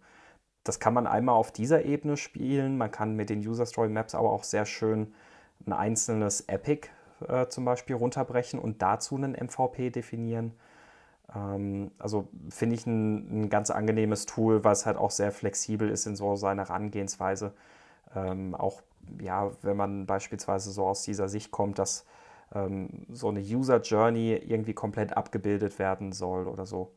[0.64, 2.78] Das kann man einmal auf dieser Ebene spielen.
[2.78, 5.14] Man kann mit den User Story Maps aber auch sehr schön
[5.68, 6.90] ein einzelnes Epic
[7.28, 10.54] äh, zum Beispiel runterbrechen und dazu einen MVP definieren.
[11.36, 16.06] Ähm, also finde ich ein, ein, ganz angenehmes Tool, was halt auch sehr flexibel ist
[16.06, 17.54] in so seiner Herangehensweise.
[18.16, 18.82] Ähm, auch
[19.22, 22.06] ja, wenn man beispielsweise so aus dieser Sicht kommt, dass
[22.54, 26.94] ähm, so eine User Journey irgendwie komplett abgebildet werden soll oder so.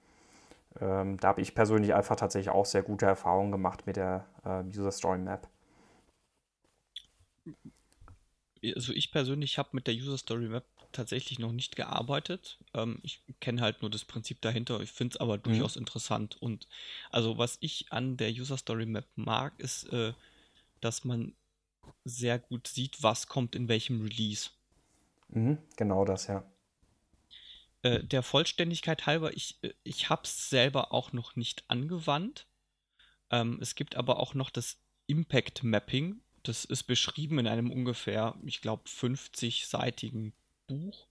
[0.81, 4.63] Ähm, da habe ich persönlich einfach tatsächlich auch sehr gute Erfahrungen gemacht mit der äh,
[4.77, 5.49] User Story Map.
[8.75, 10.65] Also ich persönlich habe mit der User Story Map
[10.97, 12.59] tatsächlich noch nicht gearbeitet.
[12.75, 14.81] Ähm, ich kenne halt nur das Prinzip dahinter.
[14.81, 15.43] Ich finde es aber mhm.
[15.43, 16.37] durchaus interessant.
[16.41, 16.67] Und
[17.11, 20.13] also was ich an der User Story Map mag, ist, äh,
[20.81, 21.35] dass man
[22.05, 24.51] sehr gut sieht, was kommt in welchem Release.
[25.29, 26.45] Mhm, genau das, ja.
[27.83, 32.47] Äh, der Vollständigkeit halber, ich, äh, ich habe es selber auch noch nicht angewandt.
[33.31, 36.21] Ähm, es gibt aber auch noch das Impact Mapping.
[36.43, 40.33] Das ist beschrieben in einem ungefähr, ich glaube, 50-seitigen
[40.67, 41.07] Buch,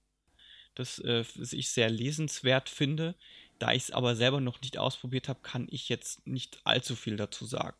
[0.75, 3.15] das äh, ich sehr lesenswert finde.
[3.59, 7.15] Da ich es aber selber noch nicht ausprobiert habe, kann ich jetzt nicht allzu viel
[7.15, 7.77] dazu sagen.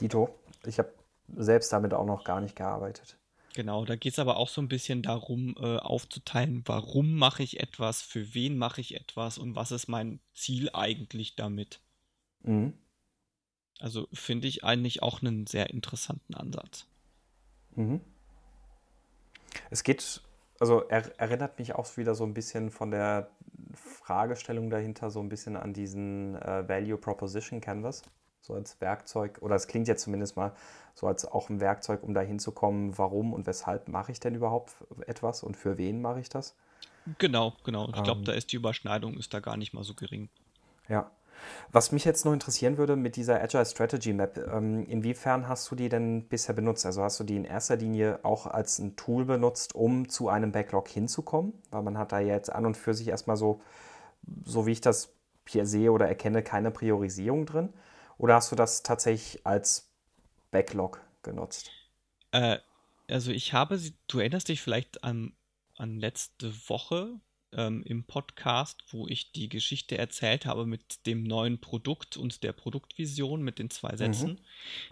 [0.00, 0.92] Dito, ich habe
[1.36, 3.16] selbst damit auch noch gar nicht gearbeitet.
[3.54, 7.60] Genau, da geht es aber auch so ein bisschen darum, äh, aufzuteilen, warum mache ich
[7.60, 11.80] etwas, für wen mache ich etwas und was ist mein Ziel eigentlich damit.
[12.42, 12.74] Mhm.
[13.78, 16.86] Also finde ich eigentlich auch einen sehr interessanten Ansatz.
[17.76, 18.00] Mhm.
[19.70, 20.20] Es geht
[20.64, 23.28] also er, erinnert mich auch wieder so ein bisschen von der
[23.74, 28.02] Fragestellung dahinter so ein bisschen an diesen äh, Value Proposition Canvas,
[28.40, 30.52] so als Werkzeug, oder es klingt jetzt zumindest mal
[30.94, 34.34] so als auch ein Werkzeug, um dahin zu kommen, warum und weshalb mache ich denn
[34.34, 34.72] überhaupt
[35.06, 36.56] etwas und für wen mache ich das?
[37.18, 37.88] Genau, genau.
[37.94, 40.30] Ich glaube, ähm, da ist die Überschneidung ist da gar nicht mal so gering.
[40.88, 41.10] Ja.
[41.72, 45.74] Was mich jetzt noch interessieren würde mit dieser Agile Strategy Map, ähm, inwiefern hast du
[45.74, 46.86] die denn bisher benutzt?
[46.86, 50.52] Also hast du die in erster Linie auch als ein Tool benutzt, um zu einem
[50.52, 51.52] Backlog hinzukommen?
[51.70, 53.60] Weil man hat da jetzt an und für sich erstmal so,
[54.44, 55.12] so wie ich das
[55.48, 57.72] hier sehe oder erkenne, keine Priorisierung drin.
[58.18, 59.90] Oder hast du das tatsächlich als
[60.50, 61.70] Backlog genutzt?
[62.32, 62.58] Äh,
[63.08, 65.34] also ich habe sie, du erinnerst dich vielleicht an,
[65.76, 67.20] an letzte Woche,
[67.56, 72.52] ähm, im Podcast, wo ich die Geschichte erzählt habe mit dem neuen Produkt und der
[72.52, 74.32] Produktvision mit den zwei Sätzen.
[74.32, 74.38] Mhm.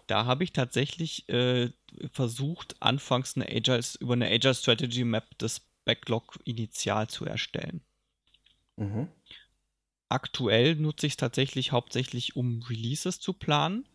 [0.07, 1.71] Da habe ich tatsächlich äh,
[2.11, 7.81] versucht, anfangs eine Agile, über eine Agile Strategy Map das Backlog initial zu erstellen.
[8.77, 9.07] Mhm.
[10.09, 13.85] Aktuell nutze ich es tatsächlich hauptsächlich, um Releases zu planen.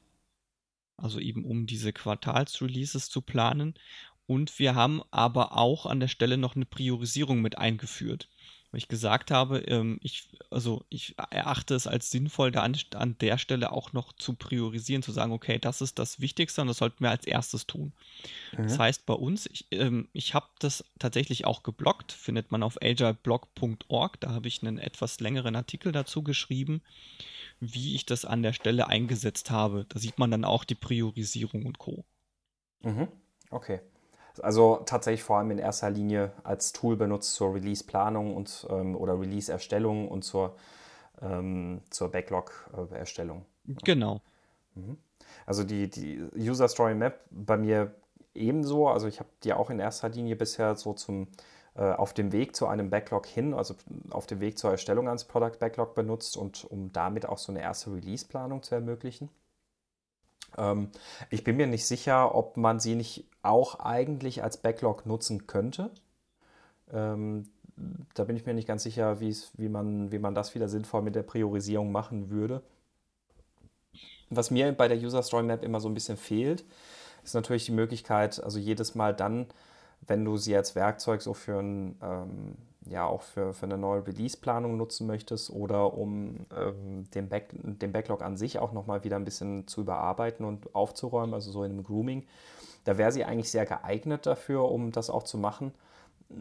[0.97, 3.75] Also eben um diese Quartalsreleases zu planen.
[4.27, 8.29] Und wir haben aber auch an der Stelle noch eine Priorisierung mit eingeführt.
[8.71, 13.17] Weil ich gesagt habe, ähm, ich, also ich erachte es als sinnvoll, da an, an,
[13.19, 16.79] der Stelle auch noch zu priorisieren, zu sagen, okay, das ist das Wichtigste und das
[16.79, 17.93] sollten wir als erstes tun.
[18.57, 18.65] Mhm.
[18.65, 22.77] Das heißt, bei uns, ich, ähm, ich habe das tatsächlich auch geblockt, findet man auf
[22.83, 26.83] agileblog.org, da habe ich einen etwas längeren Artikel dazu geschrieben,
[27.61, 29.87] wie ich das an der Stelle eingesetzt habe.
[29.89, 32.05] Da sieht man dann auch die Priorisierung und Co.
[32.83, 33.09] Mhm.
[33.51, 33.81] Okay.
[34.41, 39.19] Also tatsächlich vor allem in erster Linie als Tool benutzt zur Release-Planung und ähm, oder
[39.21, 40.57] Release-Erstellung und zur,
[41.23, 43.45] ähm, zur Backlog-Erstellung.
[43.85, 44.21] Genau.
[44.75, 44.99] Mhm.
[45.47, 47.95] Also die, die User Story Map bei mir
[48.35, 48.89] ebenso.
[48.89, 51.29] Also ich habe die auch in erster Linie bisher so zum
[51.75, 53.75] äh, auf dem Weg zu einem Backlog hin, also
[54.11, 57.63] auf dem Weg zur Erstellung eines Product Backlog benutzt und um damit auch so eine
[57.63, 59.29] erste Release-Planung zu ermöglichen.
[60.57, 60.91] Ähm,
[61.31, 65.91] ich bin mir nicht sicher, ob man sie nicht auch eigentlich als Backlog nutzen könnte.
[66.93, 67.49] Ähm,
[68.15, 71.15] da bin ich mir nicht ganz sicher, wie, man, wie man das wieder sinnvoll mit
[71.15, 72.63] der Priorisierung machen würde.
[74.31, 76.65] Was mir bei der User Story Map immer so ein bisschen fehlt,
[77.25, 79.47] ist natürlich die Möglichkeit, also jedes Mal dann,
[80.07, 82.57] wenn du sie als Werkzeug so für ein ähm,
[82.91, 87.93] ja auch für, für eine neue Release-Planung nutzen möchtest oder um ähm, den, Back, den
[87.93, 91.73] Backlog an sich auch nochmal wieder ein bisschen zu überarbeiten und aufzuräumen, also so in
[91.73, 92.27] einem Grooming.
[92.85, 95.73] Da wäre sie eigentlich sehr geeignet dafür, um das auch zu machen.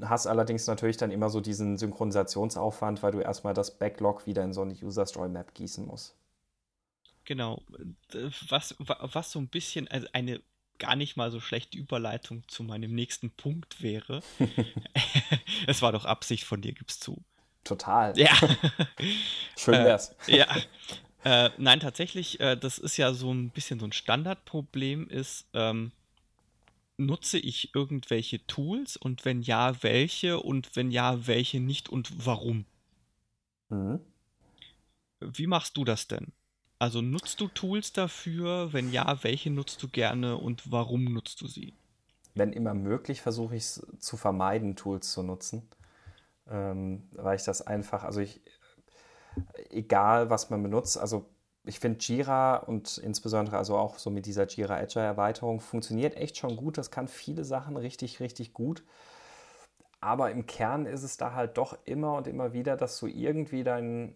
[0.01, 4.53] Hast allerdings natürlich dann immer so diesen Synchronisationsaufwand, weil du erstmal das Backlog wieder in
[4.53, 6.15] so eine User Story Map gießen musst.
[7.25, 7.61] Genau.
[8.49, 10.41] Was, was so ein bisschen also eine
[10.79, 14.21] gar nicht mal so schlechte Überleitung zu meinem nächsten Punkt wäre.
[15.67, 17.23] es war doch Absicht von dir, gibst zu.
[17.63, 18.17] Total.
[18.17, 18.35] Ja.
[19.57, 20.15] Schön wär's.
[20.27, 20.47] Äh, ja.
[21.23, 25.91] Äh, nein, tatsächlich, äh, das ist ja so ein bisschen so ein Standardproblem, ist, ähm,
[26.97, 32.65] nutze ich irgendwelche Tools und wenn ja, welche und wenn ja, welche nicht und warum?
[33.69, 33.99] Mhm.
[35.19, 36.31] Wie machst du das denn?
[36.79, 38.71] Also nutzt du Tools dafür?
[38.71, 41.73] Wenn ja, welche nutzt du gerne und warum nutzt du sie?
[42.35, 45.67] Wenn immer möglich, versuche ich es zu vermeiden, Tools zu nutzen.
[46.49, 48.41] Ähm, weil ich das einfach, also ich,
[49.69, 51.25] egal was man benutzt, also
[51.63, 56.37] ich finde Jira und insbesondere also auch so mit dieser Jira Agile Erweiterung funktioniert echt
[56.37, 56.77] schon gut.
[56.77, 58.83] Das kann viele Sachen richtig, richtig gut.
[59.99, 63.63] Aber im Kern ist es da halt doch immer und immer wieder, dass du irgendwie
[63.63, 64.15] deinen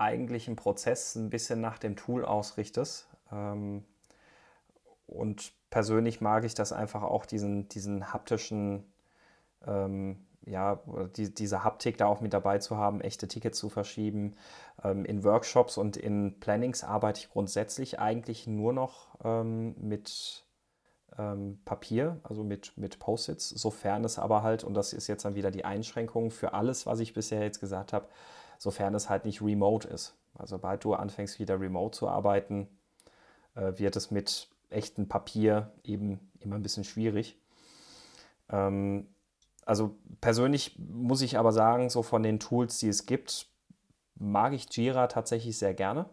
[0.00, 3.08] eigentlichen Prozess ein bisschen nach dem Tool ausrichtest.
[3.32, 3.84] Ähm,
[5.06, 8.84] und persönlich mag ich das einfach auch, diesen, diesen haptischen,
[9.66, 10.80] ähm, ja,
[11.16, 14.34] die, diese Haptik da auch mit dabei zu haben, echte Tickets zu verschieben.
[14.82, 20.44] Ähm, in Workshops und in Plannings arbeite ich grundsätzlich eigentlich nur noch ähm, mit
[21.18, 25.34] ähm, Papier, also mit, mit Post-its, sofern es aber halt, und das ist jetzt dann
[25.34, 28.08] wieder die Einschränkung für alles, was ich bisher jetzt gesagt habe,
[28.58, 30.16] sofern es halt nicht remote ist.
[30.34, 32.68] Also sobald du anfängst wieder remote zu arbeiten,
[33.54, 37.40] äh, wird es mit echtem Papier eben immer ein bisschen schwierig.
[38.50, 39.08] Ähm,
[39.64, 43.48] also persönlich muss ich aber sagen, so von den Tools, die es gibt,
[44.14, 46.08] mag ich Jira tatsächlich sehr gerne,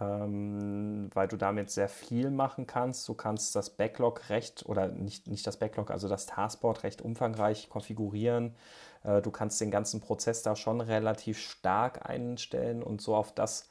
[0.00, 3.08] ähm, weil du damit sehr viel machen kannst.
[3.08, 7.68] Du kannst das Backlog recht, oder nicht, nicht das Backlog, also das Taskboard recht umfangreich
[7.68, 8.54] konfigurieren.
[9.02, 13.70] Äh, du kannst den ganzen Prozess da schon relativ stark einstellen und so auf das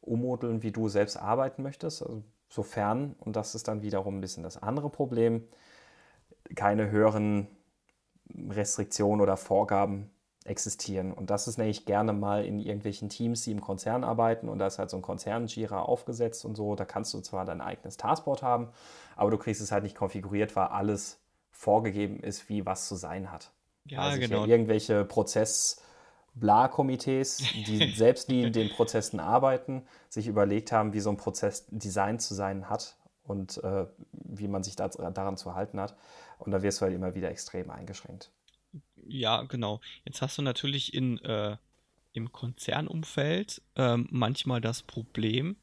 [0.00, 2.02] ummodeln, wie du selbst arbeiten möchtest.
[2.02, 5.48] Also sofern, und das ist dann wiederum ein bisschen das andere Problem,
[6.54, 7.48] keine höheren
[8.50, 10.10] Restriktionen oder Vorgaben
[10.44, 11.12] existieren.
[11.12, 14.66] Und das ist nämlich gerne mal in irgendwelchen Teams, die im Konzern arbeiten und da
[14.66, 16.74] ist halt so ein Konzern-Jira aufgesetzt und so.
[16.74, 18.68] Da kannst du zwar dein eigenes Taskboard haben,
[19.16, 23.30] aber du kriegst es halt nicht konfiguriert, weil alles vorgegeben ist, wie was zu sein
[23.30, 23.52] hat.
[23.84, 24.46] Ja, also genau.
[24.46, 31.16] irgendwelche Prozess-Bla-Komitees, die selbst nie in den Prozessen arbeiten, sich überlegt haben, wie so ein
[31.16, 35.94] Prozess designt zu sein hat und äh, wie man sich da, daran zu halten hat.
[36.38, 38.32] Und da wirst du halt immer wieder extrem eingeschränkt.
[39.12, 39.80] Ja, genau.
[40.04, 41.56] Jetzt hast du natürlich in, äh,
[42.14, 45.56] im Konzernumfeld ähm, manchmal das Problem,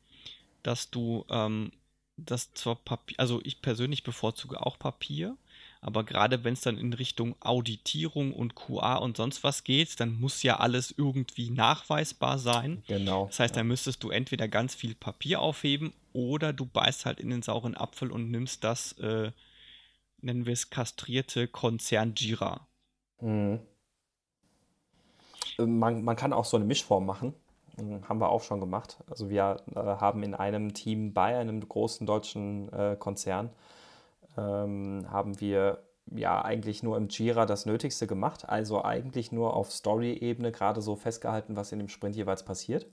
[0.62, 1.72] dass du ähm,
[2.16, 5.36] das zwar Papier, also ich persönlich bevorzuge auch Papier,
[5.82, 10.20] aber gerade wenn es dann in Richtung Auditierung und QA und sonst was geht, dann
[10.20, 12.84] muss ja alles irgendwie nachweisbar sein.
[12.88, 13.28] Genau.
[13.28, 17.30] Das heißt, dann müsstest du entweder ganz viel Papier aufheben oder du beißt halt in
[17.30, 19.32] den sauren Apfel und nimmst das, äh,
[20.22, 22.68] nennen wir es kastrierte Konzern Jira.
[23.22, 23.60] Mhm.
[25.58, 27.34] Man, man kann auch so eine Mischform machen.
[27.78, 28.98] Hm, haben wir auch schon gemacht.
[29.10, 33.50] Also wir äh, haben in einem Team bei einem großen deutschen äh, Konzern
[34.38, 39.72] ähm, haben wir ja eigentlich nur im Jira das Nötigste gemacht, also eigentlich nur auf
[39.72, 42.88] Story-Ebene gerade so festgehalten, was in dem Sprint jeweils passiert.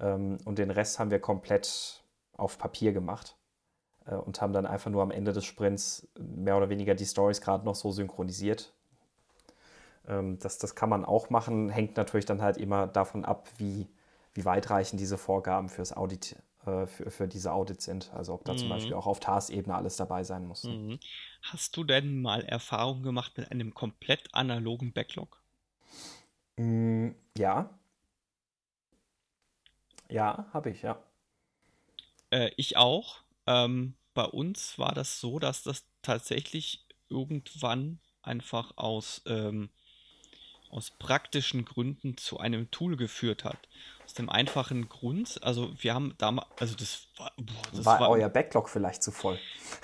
[0.00, 2.02] Ähm, und den Rest haben wir komplett
[2.36, 3.36] auf Papier gemacht
[4.06, 7.40] äh, und haben dann einfach nur am Ende des Sprints mehr oder weniger die Stories
[7.40, 8.72] gerade noch so synchronisiert.
[10.08, 13.88] Ähm, das, das kann man auch machen, hängt natürlich dann halt immer davon ab, wie,
[14.34, 16.36] wie weitreichend diese Vorgaben fürs Audit
[16.66, 18.10] äh, für, für diese Audits sind.
[18.14, 18.58] Also ob da mhm.
[18.58, 20.64] zum Beispiel auch auf Taskebene alles dabei sein muss.
[20.64, 20.98] Mhm.
[21.42, 25.42] Hast du denn mal Erfahrung gemacht mit einem komplett analogen Backlog?
[26.56, 27.70] Mm, ja.
[30.08, 31.02] Ja, habe ich, ja.
[32.30, 33.22] Äh, ich auch.
[33.46, 39.70] Ähm, bei uns war das so, dass das tatsächlich irgendwann einfach aus ähm,
[40.74, 43.68] aus praktischen Gründen zu einem Tool geführt hat.
[44.04, 47.32] Aus dem einfachen Grund, also wir haben damals, also das war.
[47.36, 49.38] Boah, das war, war, euer Backlog vielleicht zu voll?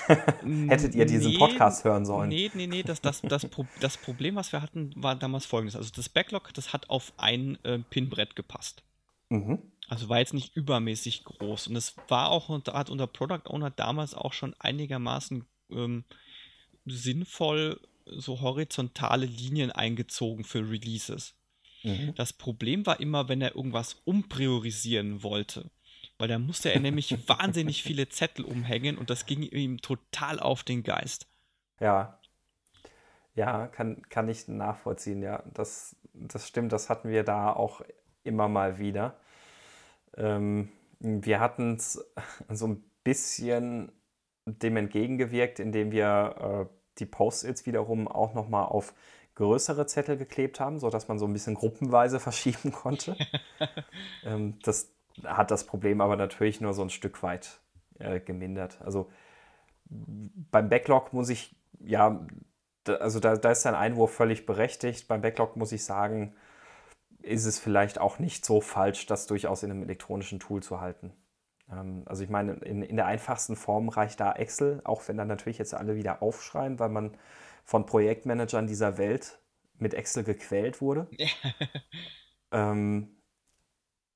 [0.68, 2.28] Hättet ihr diesen nee, Podcast hören sollen?
[2.28, 3.46] Nee, nee, nee, das, das, das,
[3.80, 5.76] das Problem, was wir hatten, war damals folgendes.
[5.76, 8.82] Also das Backlog, das hat auf ein äh, Pinbrett gepasst.
[9.30, 9.60] Mhm.
[9.88, 11.68] Also war jetzt nicht übermäßig groß.
[11.68, 16.04] Und es war auch hat unter Product Owner damals auch schon einigermaßen ähm,
[16.84, 17.80] sinnvoll
[18.18, 21.34] so horizontale Linien eingezogen für Releases.
[21.82, 22.14] Mhm.
[22.14, 25.70] Das Problem war immer, wenn er irgendwas umpriorisieren wollte.
[26.18, 30.62] Weil da musste er nämlich wahnsinnig viele Zettel umhängen und das ging ihm total auf
[30.62, 31.26] den Geist.
[31.80, 32.18] Ja.
[33.34, 35.42] Ja, kann, kann ich nachvollziehen, ja.
[35.54, 37.80] Das, das stimmt, das hatten wir da auch
[38.22, 39.18] immer mal wieder.
[40.16, 42.04] Ähm, wir hatten es
[42.50, 43.92] so ein bisschen
[44.44, 48.94] dem entgegengewirkt, indem wir äh, die Post-its wiederum auch nochmal auf
[49.34, 53.16] größere Zettel geklebt haben, sodass man so ein bisschen gruppenweise verschieben konnte.
[54.24, 54.92] ähm, das
[55.24, 57.60] hat das Problem aber natürlich nur so ein Stück weit
[57.98, 58.80] äh, gemindert.
[58.82, 59.10] Also
[59.90, 62.24] beim Backlog muss ich, ja,
[62.84, 65.08] da, also da, da ist dein Einwurf völlig berechtigt.
[65.08, 66.34] Beim Backlog muss ich sagen,
[67.22, 71.12] ist es vielleicht auch nicht so falsch, das durchaus in einem elektronischen Tool zu halten.
[71.70, 75.28] Ähm, also ich meine, in, in der einfachsten Form reicht da Excel, auch wenn dann
[75.28, 77.16] natürlich jetzt alle wieder aufschreien, weil man
[77.64, 79.38] von Projektmanagern dieser Welt
[79.78, 81.06] mit Excel gequält wurde.
[82.52, 83.16] ähm,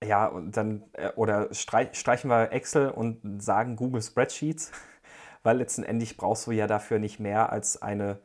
[0.02, 4.72] ja, und dann, äh, oder streich, streichen wir Excel und sagen Google Spreadsheets,
[5.42, 8.18] weil letztendlich brauchst du ja dafür nicht mehr als eine,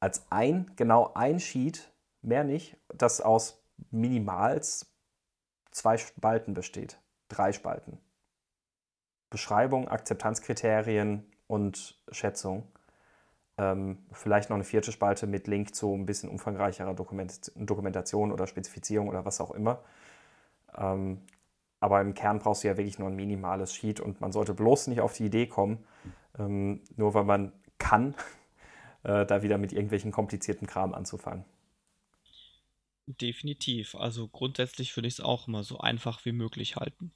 [0.00, 1.92] als ein, genau ein Sheet,
[2.22, 4.92] mehr nicht, das aus minimals
[5.70, 6.98] zwei Spalten besteht.
[7.28, 7.98] Drei Spalten.
[9.34, 12.68] Beschreibung, Akzeptanzkriterien und Schätzung.
[13.58, 18.46] Ähm, vielleicht noch eine vierte Spalte mit Link zu ein bisschen umfangreicherer Dokument Dokumentation oder
[18.46, 19.82] Spezifizierung oder was auch immer.
[20.78, 21.20] Ähm,
[21.80, 24.86] aber im Kern brauchst du ja wirklich nur ein minimales Sheet und man sollte bloß
[24.86, 25.84] nicht auf die Idee kommen,
[26.38, 28.14] ähm, nur weil man kann,
[29.02, 31.44] äh, da wieder mit irgendwelchen komplizierten Kram anzufangen.
[33.06, 33.96] Definitiv.
[33.96, 37.10] Also grundsätzlich würde ich es auch immer so einfach wie möglich halten.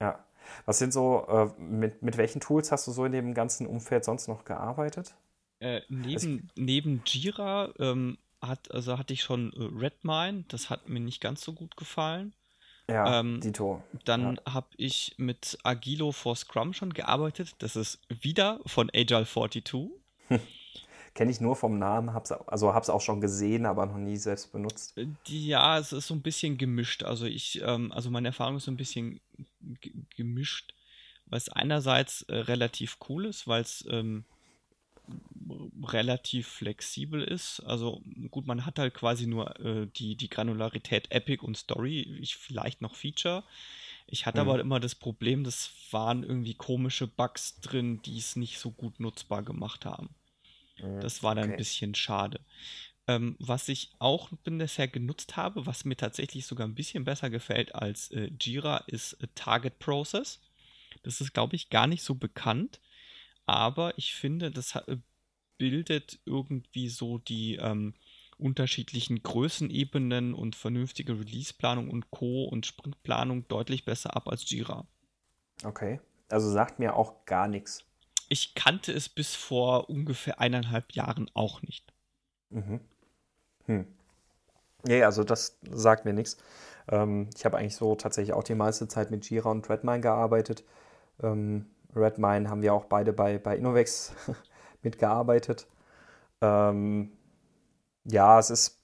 [0.00, 0.24] Ja.
[0.66, 4.04] Was sind so, äh, mit, mit welchen Tools hast du so in dem ganzen Umfeld
[4.04, 5.14] sonst noch gearbeitet?
[5.60, 10.88] Äh, neben, also neben Jira ähm, hat, also hatte ich schon äh, Redmine, das hat
[10.88, 12.34] mir nicht ganz so gut gefallen.
[12.88, 13.82] Ja, ähm, Dito.
[14.04, 14.54] Dann ja.
[14.54, 17.54] habe ich mit Agilo for Scrum schon gearbeitet.
[17.58, 19.88] Das ist wieder von Agile 42.
[21.14, 24.16] Kenne ich nur vom Namen, hab's, also habe es auch schon gesehen, aber noch nie
[24.16, 24.96] selbst benutzt.
[24.96, 27.02] Äh, ja, es ist so ein bisschen gemischt.
[27.02, 29.20] Also ich, ähm, also meine Erfahrung ist so ein bisschen
[30.16, 30.74] gemischt,
[31.30, 34.24] es einerseits äh, relativ cool ist, weil es ähm,
[35.82, 37.60] relativ flexibel ist.
[37.60, 42.36] Also gut, man hat halt quasi nur äh, die, die Granularität Epic und Story, ich,
[42.36, 43.44] vielleicht noch Feature.
[44.06, 44.48] Ich hatte mhm.
[44.48, 49.00] aber immer das Problem, das waren irgendwie komische Bugs drin, die es nicht so gut
[49.00, 50.10] nutzbar gemacht haben.
[50.80, 51.54] Mhm, das war dann okay.
[51.54, 52.40] ein bisschen schade.
[53.08, 57.74] Ähm, was ich auch bisher genutzt habe, was mir tatsächlich sogar ein bisschen besser gefällt
[57.74, 60.40] als äh, Jira, ist äh, Target Process.
[61.02, 62.80] Das ist, glaube ich, gar nicht so bekannt,
[63.44, 64.96] aber ich finde, das äh,
[65.58, 67.94] bildet irgendwie so die ähm,
[68.38, 72.44] unterschiedlichen Größenebenen und vernünftige Releaseplanung und Co.
[72.44, 74.86] und Sprintplanung deutlich besser ab als Jira.
[75.64, 77.84] Okay, also sagt mir auch gar nichts.
[78.28, 81.92] Ich kannte es bis vor ungefähr eineinhalb Jahren auch nicht.
[82.50, 82.80] Mhm.
[83.72, 83.86] Hm.
[84.84, 86.36] Nee, also das sagt mir nichts.
[86.88, 90.64] Ähm, ich habe eigentlich so tatsächlich auch die meiste Zeit mit Jira und Redmine gearbeitet.
[91.22, 91.66] Ähm,
[91.96, 94.12] Redmine haben wir auch beide bei, bei Innovex
[94.82, 95.66] mitgearbeitet.
[96.42, 97.12] Ähm,
[98.04, 98.78] ja, es ist,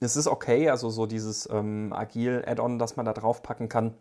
[0.00, 3.94] es ist okay, also so dieses ähm, Agil-Add-on, das man da drauf packen kann,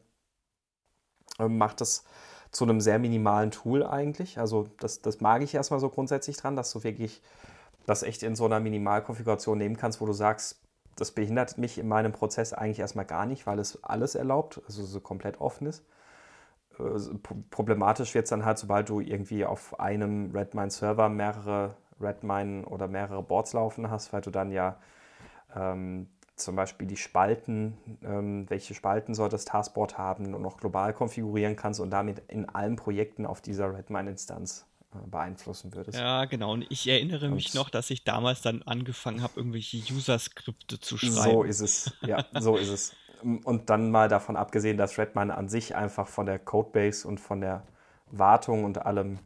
[1.40, 2.04] ähm, macht es
[2.52, 4.40] zu einem sehr minimalen Tool eigentlich.
[4.40, 7.22] Also das, das mag ich erstmal so grundsätzlich dran, dass du wirklich
[7.86, 10.62] das echt in so einer Minimalkonfiguration nehmen kannst, wo du sagst,
[10.96, 14.84] das behindert mich in meinem Prozess eigentlich erstmal gar nicht, weil es alles erlaubt, also
[14.84, 15.86] so komplett offen ist.
[16.80, 17.00] Äh,
[17.50, 23.24] problematisch wird es dann halt, sobald du irgendwie auf einem Redmine-Server mehrere Redmine oder mehrere
[23.24, 24.78] Boards laufen hast, weil du dann ja
[25.56, 30.94] ähm, zum Beispiel die Spalten, ähm, welche Spalten soll das Taskboard haben und noch global
[30.94, 34.68] konfigurieren kannst und damit in allen Projekten auf dieser Redmine-Instanz
[35.08, 35.98] beeinflussen würdest.
[35.98, 36.54] Ja, genau.
[36.54, 40.98] Und ich erinnere und mich noch, dass ich damals dann angefangen habe, irgendwelche User-Skripte zu
[40.98, 41.32] schreiben.
[41.32, 41.94] So ist es.
[42.02, 42.94] Ja, so ist es.
[43.22, 47.42] Und dann mal davon abgesehen, dass Redmine an sich einfach von der Codebase und von
[47.42, 47.64] der
[48.12, 49.20] Wartung und allem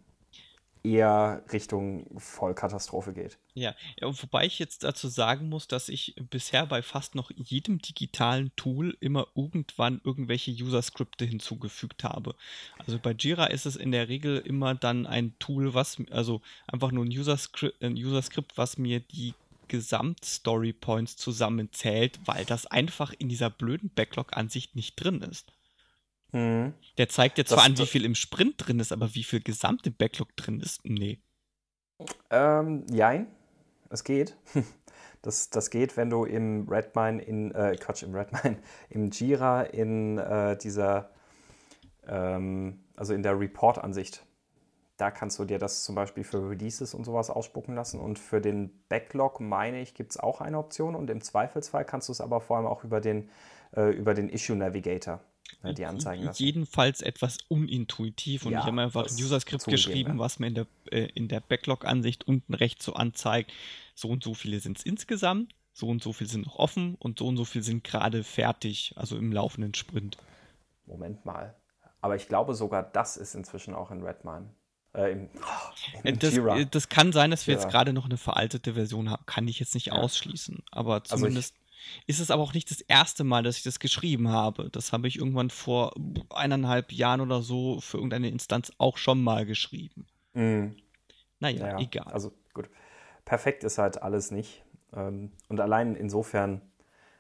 [0.84, 3.38] eher Richtung Vollkatastrophe geht.
[3.54, 7.80] Ja, ja, wobei ich jetzt dazu sagen muss, dass ich bisher bei fast noch jedem
[7.80, 12.36] digitalen Tool immer irgendwann irgendwelche User-Skripte hinzugefügt habe.
[12.78, 16.92] Also bei Jira ist es in der Regel immer dann ein Tool, was, also einfach
[16.92, 18.24] nur ein User-Skript, User
[18.56, 19.34] was mir die
[19.68, 25.52] Gesamt-Story-Points zusammenzählt, weil das einfach in dieser blöden Backlog-Ansicht nicht drin ist.
[26.32, 26.74] Mhm.
[26.98, 29.88] Der zeigt jetzt zwar an, wie viel im Sprint drin ist, aber wie viel gesamt
[29.88, 31.20] im Backlog drin ist, nee.
[32.30, 33.28] Ähm, jein.
[33.90, 34.36] Es geht.
[35.22, 38.58] Das, das geht, wenn du im Redmine in, äh, Quatsch, im Redmine,
[38.90, 41.10] im Jira in äh, dieser,
[42.08, 44.26] ähm, also in der Report-Ansicht,
[44.96, 48.00] da kannst du dir das zum Beispiel für Releases und sowas ausspucken lassen.
[48.00, 50.96] Und für den Backlog, meine ich, gibt es auch eine Option.
[50.96, 53.30] Und im Zweifelsfall kannst du es aber vor allem auch über den,
[53.76, 55.20] äh, über den Issue Navigator
[55.64, 56.44] die anzeigen lassen.
[56.44, 60.20] Jedenfalls etwas unintuitiv und ja, ich habe einfach ein User-Skript geschrieben, ja.
[60.20, 63.52] was mir in der, äh, in der Backlog-Ansicht unten rechts so anzeigt,
[63.96, 67.20] so und so viele sind es insgesamt, so und so viele sind noch offen und
[67.20, 70.18] so und so viele sind gerade fertig, also im laufenden Sprint.
[70.86, 71.56] Moment mal.
[72.02, 74.50] Aber ich glaube sogar, das ist inzwischen auch in Redmine.
[74.94, 76.64] Äh, im, oh, in das, Jira.
[76.64, 77.64] das kann sein, dass wir Jira.
[77.64, 79.26] jetzt gerade noch eine veraltete Version haben.
[79.26, 79.94] Kann ich jetzt nicht ja.
[79.94, 80.64] ausschließen.
[80.72, 81.54] Aber zumindest.
[81.54, 81.69] Also ich,
[82.08, 84.70] ist es aber auch nicht das erste Mal, dass ich das geschrieben habe.
[84.72, 85.94] Das habe ich irgendwann vor
[86.30, 90.08] eineinhalb Jahren oder so für irgendeine Instanz auch schon mal geschrieben.
[90.34, 90.76] Mhm.
[91.40, 92.12] Naja, naja, egal.
[92.12, 92.70] Also gut.
[93.26, 94.64] Perfekt ist halt alles nicht.
[94.94, 96.62] Ähm, und allein insofern,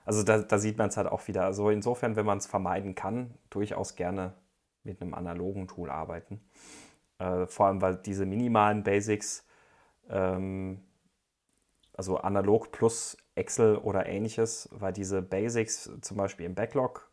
[0.05, 1.45] also da, da sieht man es halt auch wieder.
[1.45, 4.33] Also insofern, wenn man es vermeiden kann, durchaus gerne
[4.83, 6.41] mit einem analogen Tool arbeiten.
[7.19, 9.45] Äh, vor allem, weil diese minimalen Basics,
[10.09, 10.81] ähm,
[11.99, 17.11] also analog plus Excel oder ähnliches, weil diese Basics zum Beispiel im Backlog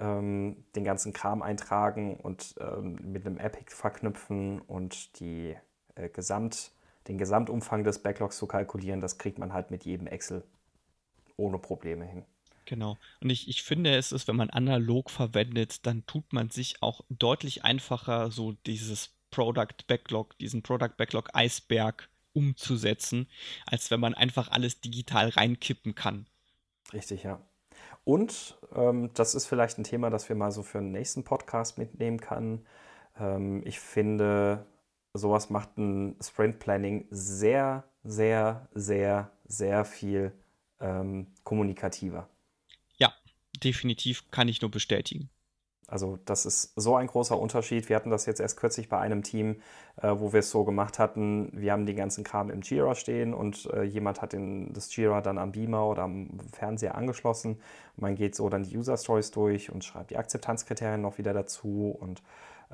[0.00, 5.54] ähm, den ganzen Kram eintragen und ähm, mit einem Epic verknüpfen und die,
[5.96, 6.72] äh, Gesamt,
[7.08, 10.44] den Gesamtumfang des Backlogs zu kalkulieren, das kriegt man halt mit jedem Excel
[11.36, 12.24] ohne Probleme hin.
[12.64, 12.96] Genau.
[13.20, 17.02] Und ich, ich finde, es ist, wenn man analog verwendet, dann tut man sich auch
[17.10, 23.28] deutlich einfacher so dieses Product Backlog, diesen Product Backlog Eisberg umzusetzen,
[23.64, 26.26] als wenn man einfach alles digital reinkippen kann.
[26.92, 27.40] Richtig, ja.
[28.04, 31.78] Und ähm, das ist vielleicht ein Thema, das wir mal so für den nächsten Podcast
[31.78, 32.64] mitnehmen können.
[33.18, 34.64] Ähm, ich finde,
[35.12, 40.32] sowas macht ein Sprint Planning sehr, sehr, sehr, sehr viel
[40.78, 42.28] ähm, kommunikativer.
[42.98, 43.12] Ja,
[43.64, 45.30] definitiv kann ich nur bestätigen.
[45.88, 47.88] Also das ist so ein großer Unterschied.
[47.88, 49.60] Wir hatten das jetzt erst kürzlich bei einem Team,
[50.02, 51.48] äh, wo wir es so gemacht hatten.
[51.52, 55.20] Wir haben den ganzen Kram im Jira stehen und äh, jemand hat den, das Jira
[55.20, 57.60] dann am Beamer oder am Fernseher angeschlossen.
[57.96, 61.96] man geht so dann die User Stories durch und schreibt die Akzeptanzkriterien noch wieder dazu
[61.98, 62.22] und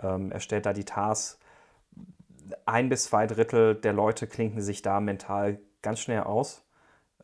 [0.02, 1.38] ähm, erstellt da die Tasks.
[2.64, 6.64] Ein bis zwei Drittel der Leute klinken sich da mental ganz schnell aus.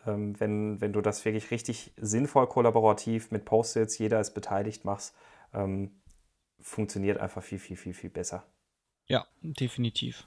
[0.06, 5.14] Ähm, wenn, wenn du das wirklich richtig sinnvoll kollaborativ mit Post-its, jeder ist beteiligt, machst,
[5.58, 5.90] ähm,
[6.60, 8.46] funktioniert einfach viel, viel, viel, viel besser.
[9.06, 10.26] Ja, definitiv.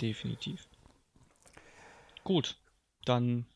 [0.00, 0.66] Definitiv.
[2.24, 2.58] Gut,
[3.04, 3.46] dann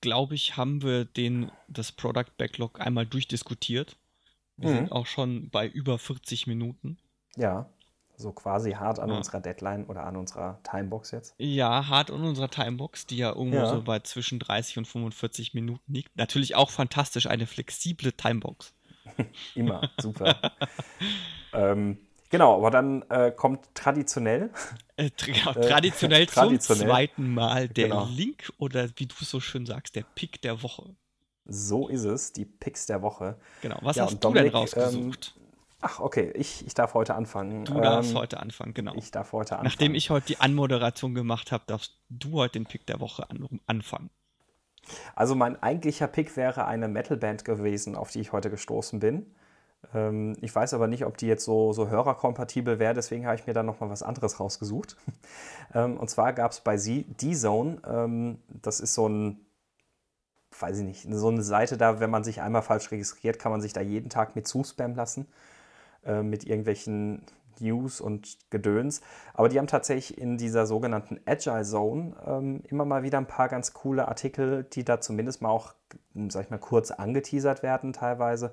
[0.00, 3.96] glaube ich, haben wir den, das Product Backlog einmal durchdiskutiert.
[4.56, 4.74] Wir mhm.
[4.74, 6.98] sind auch schon bei über 40 Minuten.
[7.36, 7.70] Ja,
[8.16, 9.16] so quasi hart an ja.
[9.16, 11.34] unserer Deadline oder an unserer Timebox jetzt.
[11.38, 13.66] Ja, hart an unserer Timebox, die ja irgendwo ja.
[13.66, 16.16] so bei zwischen 30 und 45 Minuten liegt.
[16.16, 18.73] Natürlich auch fantastisch, eine flexible Timebox.
[19.54, 20.36] Immer, super.
[21.52, 21.98] ähm,
[22.30, 24.50] genau, aber dann äh, kommt traditionell.
[24.96, 28.06] Äh, tra äh, traditionell, zum zweiten Mal der genau.
[28.06, 30.94] Link oder wie du so schön sagst, der Pick der Woche.
[31.46, 33.36] So ist es, die Picks der Woche.
[33.60, 35.34] Genau, was ja, hast du Dominik, denn rausgesucht?
[35.36, 35.42] Ähm,
[35.82, 37.66] ach, okay, ich, ich darf heute anfangen.
[37.66, 38.94] Du darfst ähm, heute anfangen, genau.
[38.94, 39.64] Ich darf heute anfangen.
[39.64, 43.60] Nachdem ich heute die Anmoderation gemacht habe, darfst du heute den Pick der Woche an
[43.66, 44.10] anfangen.
[45.14, 49.26] Also mein eigentlicher Pick wäre eine Metalband gewesen, auf die ich heute gestoßen bin.
[49.92, 53.46] Ähm, ich weiß aber nicht, ob die jetzt so, so hörerkompatibel wäre, deswegen habe ich
[53.46, 54.96] mir da nochmal was anderes rausgesucht.
[55.74, 59.40] ähm, und zwar gab es bei D-Zone, ähm, das ist so ein,
[60.58, 63.60] weiß ich nicht, so eine Seite da, wenn man sich einmal falsch registriert, kann man
[63.60, 65.26] sich da jeden Tag mit zuspammen lassen,
[66.04, 67.22] äh, mit irgendwelchen
[67.60, 69.00] News und Gedöns.
[69.32, 73.48] Aber die haben tatsächlich in dieser sogenannten Agile Zone ähm, immer mal wieder ein paar
[73.48, 75.74] ganz coole Artikel, die da zumindest mal auch,
[76.28, 78.52] sag ich mal, kurz angeteasert werden teilweise,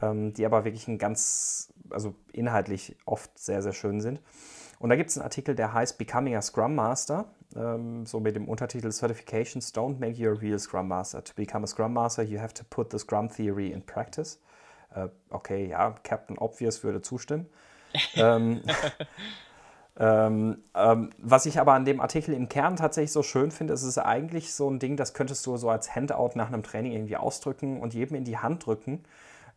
[0.00, 4.20] ähm, die aber wirklich ein ganz, also inhaltlich oft sehr, sehr schön sind.
[4.78, 8.34] Und da gibt es einen Artikel, der heißt Becoming a Scrum Master, ähm, so mit
[8.34, 11.22] dem Untertitel Certifications don't make you a real Scrum Master.
[11.22, 14.40] To become a Scrum Master, you have to put the Scrum Theory in practice.
[14.94, 17.46] Äh, okay, ja, Captain Obvious würde zustimmen.
[18.16, 18.62] Ähm,
[19.98, 23.82] ähm, ähm, was ich aber an dem Artikel im Kern tatsächlich so schön finde, ist
[23.82, 27.16] es eigentlich so ein Ding, das könntest du so als Handout nach einem Training irgendwie
[27.16, 29.04] ausdrücken und jedem in die Hand drücken,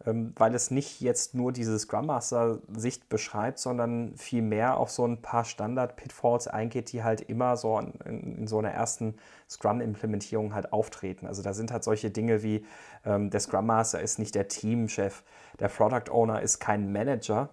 [0.05, 5.21] ähm, weil es nicht jetzt nur diese Scrum Master-Sicht beschreibt, sondern vielmehr auf so ein
[5.21, 9.15] paar Standard-Pitfalls eingeht, die halt immer so in, in so einer ersten
[9.49, 11.27] Scrum-Implementierung halt auftreten.
[11.27, 12.65] Also da sind halt solche Dinge wie
[13.05, 15.23] ähm, der Scrum Master ist nicht der Teamchef,
[15.61, 17.49] der Product Owner ist kein Manager,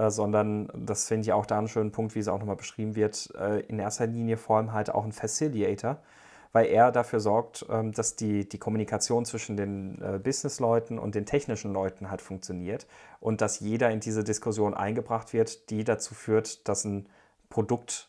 [0.00, 2.94] äh, sondern das finde ich auch da einen schönen Punkt, wie es auch nochmal beschrieben
[2.96, 5.98] wird, äh, in erster Linie vor allem halt auch ein Facilitator,
[6.52, 11.26] weil er dafür sorgt, ähm, dass die, die Kommunikation zwischen den äh, Businessleuten und den
[11.26, 12.86] technischen Leuten halt funktioniert
[13.20, 17.06] und dass jeder in diese Diskussion eingebracht wird, die dazu führt, dass ein
[17.50, 18.08] Produkt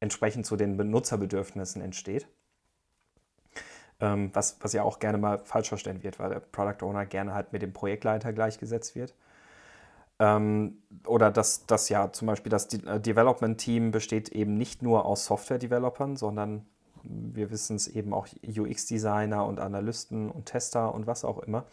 [0.00, 2.26] entsprechend zu den Benutzerbedürfnissen entsteht.
[4.00, 7.32] Ähm, was, was ja auch gerne mal falsch verstanden wird, weil der Product Owner gerne
[7.34, 9.14] halt mit dem Projektleiter gleichgesetzt wird.
[10.18, 15.24] Ähm, oder dass das ja zum Beispiel das äh, Development-Team besteht eben nicht nur aus
[15.26, 16.66] Software-Developern, sondern
[17.04, 21.64] wir wissen es eben auch UX-Designer und Analysten und Tester und was auch immer.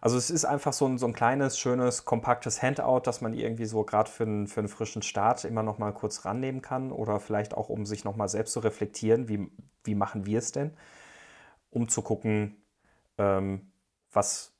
[0.00, 3.66] Also es ist einfach so ein, so ein kleines, schönes, kompaktes Handout, das man irgendwie
[3.66, 7.20] so gerade für, einen, für einen frischen Start immer noch mal kurz rannehmen kann oder
[7.20, 9.50] vielleicht auch, um sich noch mal selbst zu reflektieren, wie,
[9.84, 10.74] wie machen wir es denn,
[11.70, 12.56] um zu gucken,
[13.18, 13.72] ähm,
[14.10, 14.54] was,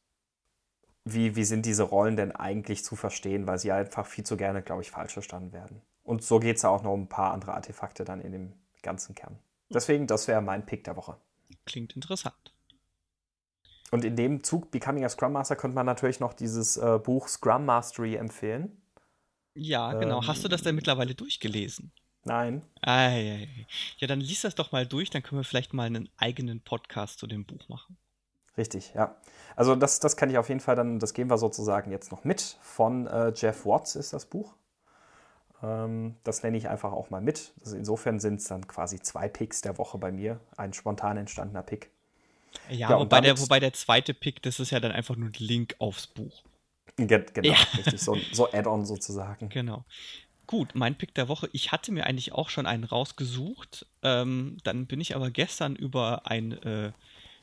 [1.12, 4.62] wie, wie sind diese Rollen denn eigentlich zu verstehen, weil sie einfach viel zu gerne,
[4.62, 5.82] glaube ich, falsch verstanden werden.
[6.02, 8.52] Und so geht es auch noch um ein paar andere Artefakte dann in dem
[8.82, 9.38] ganzen Kern.
[9.68, 11.16] Deswegen, das wäre mein Pick der Woche.
[11.66, 12.52] Klingt interessant.
[13.90, 17.28] Und in dem Zug Becoming a Scrum Master könnte man natürlich noch dieses äh, Buch
[17.28, 18.80] Scrum Mastery empfehlen.
[19.54, 20.20] Ja, genau.
[20.20, 21.92] Ähm, Hast du das denn mittlerweile durchgelesen?
[22.24, 22.62] Nein.
[22.84, 23.46] Ja, ja.
[23.98, 27.18] ja, dann liest das doch mal durch, dann können wir vielleicht mal einen eigenen Podcast
[27.18, 27.96] zu dem Buch machen.
[28.56, 29.16] Richtig, ja.
[29.61, 32.24] Also das, das kann ich auf jeden Fall dann, das geben wir sozusagen jetzt noch
[32.24, 32.56] mit.
[32.62, 34.54] Von äh, Jeff Watts ist das Buch.
[35.62, 37.52] Ähm, das nenne ich einfach auch mal mit.
[37.61, 40.40] Also insofern sind es dann quasi zwei Picks der Woche bei mir.
[40.56, 41.90] Ein spontan entstandener Pick.
[42.70, 45.36] Ja, ja wobei, der, wobei der zweite Pick, das ist ja dann einfach nur ein
[45.36, 46.42] Link aufs Buch.
[46.96, 47.56] Genau, ja.
[47.76, 48.00] richtig.
[48.00, 49.50] So, so Add-on sozusagen.
[49.50, 49.84] Genau.
[50.46, 51.50] Gut, mein Pick der Woche.
[51.52, 53.84] Ich hatte mir eigentlich auch schon einen rausgesucht.
[54.02, 56.92] Ähm, dann bin ich aber gestern über ein äh,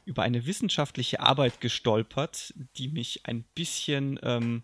[0.08, 4.64] über eine wissenschaftliche Arbeit gestolpert, die mich ein bisschen, ähm,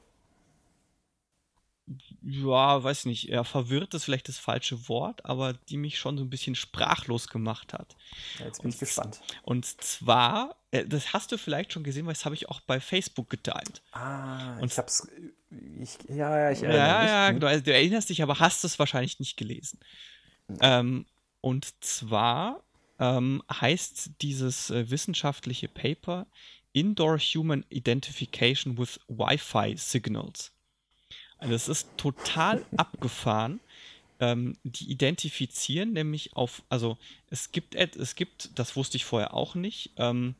[2.21, 6.23] ja, weiß nicht, ja, verwirrt ist vielleicht das falsche Wort, aber die mich schon so
[6.23, 7.97] ein bisschen sprachlos gemacht hat.
[8.39, 9.19] Ja, jetzt bin und, ich gespannt.
[9.43, 12.79] Und zwar, äh, das hast du vielleicht schon gesehen, weil das habe ich auch bei
[12.79, 13.81] Facebook geteilt.
[13.91, 15.05] Ah, und ich hab's,
[15.81, 17.09] ich, ja, ja, ich erinnere ja, mich.
[17.09, 19.77] Ja, genau, also du erinnerst dich, aber hast es wahrscheinlich nicht gelesen.
[20.61, 21.05] Ähm,
[21.41, 22.63] und zwar
[23.03, 26.25] ähm, heißt dieses äh, wissenschaftliche Paper
[26.71, 30.53] Indoor Human Identification with Wi-Fi Signals.
[31.37, 33.59] Also es ist total abgefahren.
[34.21, 36.97] Ähm, die identifizieren nämlich auf, also
[37.29, 40.35] es gibt, es gibt, das wusste ich vorher auch nicht, ähm,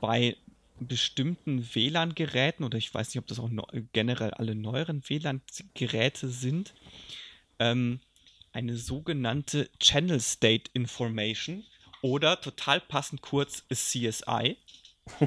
[0.00, 0.36] bei
[0.80, 3.50] bestimmten WLAN-Geräten oder ich weiß nicht, ob das auch
[3.92, 6.74] generell alle neueren WLAN-Geräte sind,
[7.60, 8.00] ähm,
[8.52, 11.64] eine sogenannte Channel State Information
[12.02, 14.56] oder total passend kurz CSI,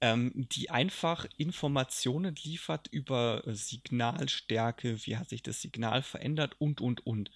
[0.00, 7.06] ähm, die einfach Informationen liefert über Signalstärke, wie hat sich das Signal verändert und, und,
[7.06, 7.30] und.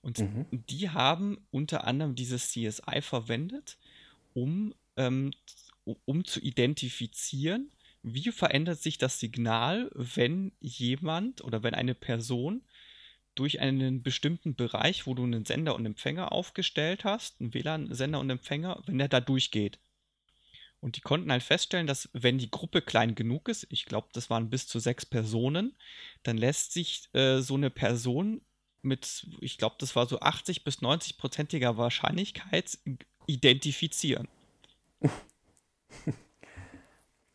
[0.00, 0.46] Und mhm.
[0.50, 3.78] die haben unter anderem dieses CSI verwendet,
[4.34, 5.32] um, ähm,
[6.04, 7.70] um zu identifizieren,
[8.02, 12.62] wie verändert sich das Signal, wenn jemand oder wenn eine Person
[13.38, 18.30] durch einen bestimmten Bereich, wo du einen Sender und Empfänger aufgestellt hast, einen WLAN-Sender und
[18.30, 19.78] Empfänger, wenn der da durchgeht.
[20.80, 24.30] Und die konnten halt feststellen, dass wenn die Gruppe klein genug ist, ich glaube, das
[24.30, 25.74] waren bis zu sechs Personen,
[26.22, 28.40] dann lässt sich äh, so eine Person
[28.82, 32.78] mit, ich glaube, das war so 80 bis 90 prozentiger Wahrscheinlichkeit
[33.26, 34.28] identifizieren.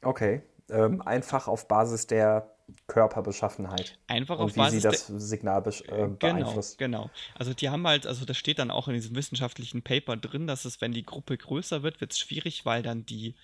[0.05, 0.41] Okay.
[0.69, 2.52] ähm, einfach auf Basis der
[2.87, 3.97] Körperbeschaffenheit.
[4.07, 6.77] Einfach und auf wie Basis sie das Signal be äh, Genau, beeinflusst.
[6.77, 7.09] genau.
[7.35, 10.65] Also die haben halt, also das steht dann auch in diesem wissenschaftlichen Paper drin, dass
[10.65, 13.35] es, wenn die Gruppe größer wird, wird es schwierig, weil dann die,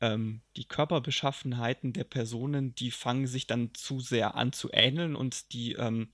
[0.00, 5.52] ähm, die Körperbeschaffenheiten der Personen, die fangen sich dann zu sehr an zu ähneln und
[5.52, 6.08] die, ähm,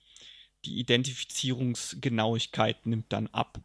[0.65, 3.59] die Identifizierungsgenauigkeit nimmt dann ab.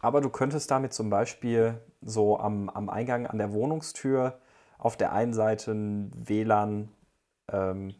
[0.00, 4.40] Aber du könntest damit zum Beispiel so am, am Eingang an der Wohnungstür
[4.78, 6.88] auf der einen Seite ein WLAN,
[7.52, 7.94] ähm,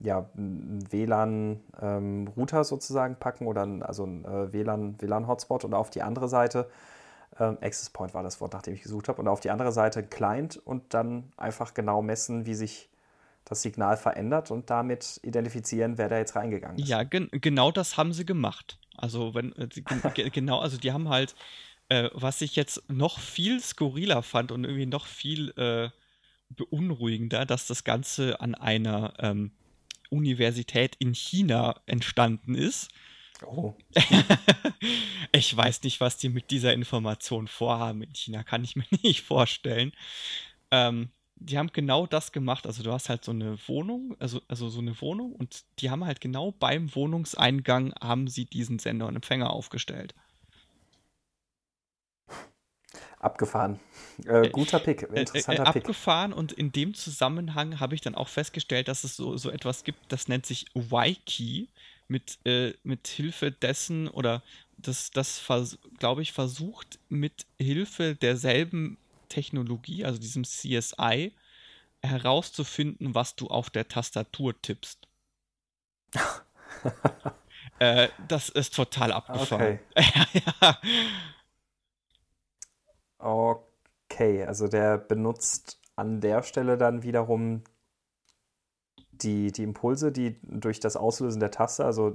[0.00, 6.28] ja, WLAN-Router sozusagen packen oder ein, also ein äh, WLAN, WLAN-Hotspot und auf die andere
[6.28, 6.68] Seite,
[7.38, 10.00] ähm, Access Point war das Wort, nachdem ich gesucht habe, und auf die andere Seite
[10.00, 12.88] ein Client und dann einfach genau messen, wie sich
[13.44, 16.88] das Signal verändert und damit identifizieren, wer da jetzt reingegangen ist.
[16.88, 18.78] Ja, gen genau das haben sie gemacht.
[18.96, 19.68] Also wenn äh,
[20.30, 21.34] genau, also die haben halt,
[21.88, 25.90] äh, was ich jetzt noch viel skurriler fand und irgendwie noch viel äh,
[26.50, 29.52] beunruhigender, dass das Ganze an einer ähm,
[30.10, 32.88] Universität in China entstanden ist.
[33.46, 33.74] Oh,
[35.32, 39.22] ich weiß nicht, was die mit dieser Information vorhaben in China, kann ich mir nicht
[39.22, 39.92] vorstellen.
[40.70, 42.66] Ähm, die haben genau das gemacht.
[42.66, 46.04] Also du hast halt so eine Wohnung, also, also so eine Wohnung und die haben
[46.04, 50.14] halt genau beim Wohnungseingang haben sie diesen Sender und Empfänger aufgestellt.
[53.20, 53.78] Abgefahren.
[54.26, 55.82] Äh, guter Pick, Äh, interessanter äh, Pick.
[55.82, 59.84] abgefahren und in dem Zusammenhang habe ich dann auch festgestellt, dass es so, so etwas
[59.84, 61.66] gibt, das nennt sich Y-Key,
[62.08, 64.42] mit, äh, mit Hilfe dessen oder
[64.76, 65.46] das, das
[65.98, 68.98] glaube ich, versucht mit Hilfe derselben
[69.28, 71.32] Technologie, also diesem CSI,
[72.02, 75.06] herauszufinden, was du auf der Tastatur tippst.
[77.78, 79.78] äh, das ist total abgefahren.
[80.60, 80.80] ja.
[83.20, 87.62] Okay, also der benutzt an der Stelle dann wiederum
[89.12, 92.12] die, die Impulse, die durch das Auslösen der Taste, also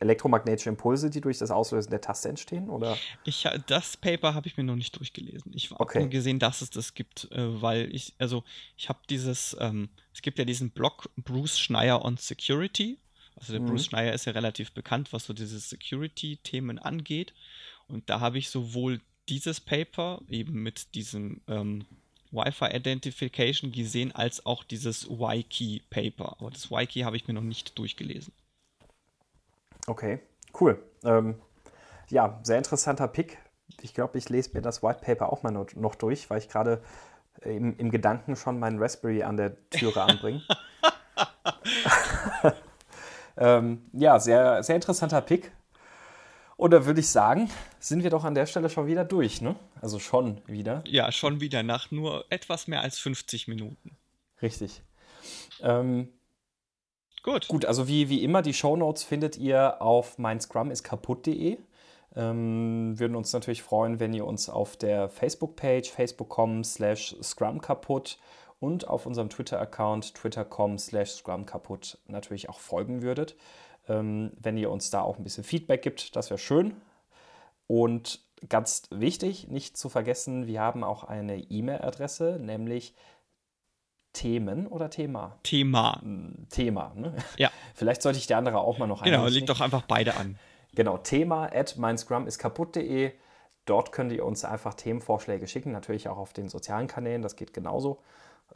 [0.00, 2.96] elektromagnetische Impulse, die durch das Auslösen der Taste entstehen, oder?
[3.24, 5.52] Ich, ha- das Paper habe ich mir noch nicht durchgelesen.
[5.54, 6.00] Ich habe Okay.
[6.00, 8.44] nur gesehen, dass es das gibt, äh, weil ich, also
[8.78, 12.98] ich habe dieses, ähm, es gibt ja diesen Blog Bruce Schneier on Security.
[13.36, 13.66] Also der Mhm.
[13.66, 17.34] Bruce Schneier ist ja relativ bekannt, was so diese Security-Themen angeht.
[17.88, 21.84] Und da habe ich sowohl dieses Paper eben mit diesem ähm,
[22.30, 26.36] Wi-Fi Identification gesehen, als auch dieses Y-Key Paper.
[26.38, 28.32] Aber das Y-Key habe ich mir noch nicht durchgelesen.
[29.86, 30.20] Okay,
[30.60, 30.82] cool.
[31.04, 31.36] Ähm,
[32.08, 33.38] ja, sehr interessanter Pick.
[33.80, 36.48] Ich glaube, ich lese mir das White Paper auch mal noch, noch durch, weil ich
[36.48, 36.82] gerade
[37.42, 40.42] äh, im, im Gedanken schon meinen Raspberry an der Türe anbringe.
[43.36, 45.52] ähm, ja, sehr, sehr interessanter Pick.
[46.58, 47.48] Und da würde ich sagen,
[47.78, 49.54] sind wir doch an der Stelle schon wieder durch, ne?
[49.80, 50.82] Also schon wieder.
[50.88, 53.96] Ja, schon wieder nach nur etwas mehr als 50 Minuten.
[54.42, 54.82] Richtig.
[55.62, 56.08] Ähm,
[57.22, 57.46] Gut.
[57.46, 61.58] Gut, also wie, wie immer, die Shownotes findet ihr auf meinscrumiskaputt.de.
[62.16, 68.18] Ähm, würden uns natürlich freuen, wenn ihr uns auf der Facebook-Page facebook.com slash scrumkaputt
[68.58, 73.36] und auf unserem Twitter-Account twitter.com slash scrumkaputt natürlich auch folgen würdet.
[73.88, 76.74] Ähm, wenn ihr uns da auch ein bisschen Feedback gibt, das wäre schön.
[77.66, 82.94] Und ganz wichtig, nicht zu vergessen, wir haben auch eine E-Mail-Adresse, nämlich
[84.12, 85.38] Themen oder Thema?
[85.42, 86.02] Thema.
[86.50, 87.14] Thema, ne?
[87.36, 87.50] Ja.
[87.74, 90.38] Vielleicht sollte ich die andere auch mal noch Genau, legt doch einfach beide an.
[90.74, 93.12] Genau, Thema at meinscrumiskaputt.de.
[93.64, 97.52] Dort könnt ihr uns einfach Themenvorschläge schicken, natürlich auch auf den sozialen Kanälen, das geht
[97.52, 98.02] genauso,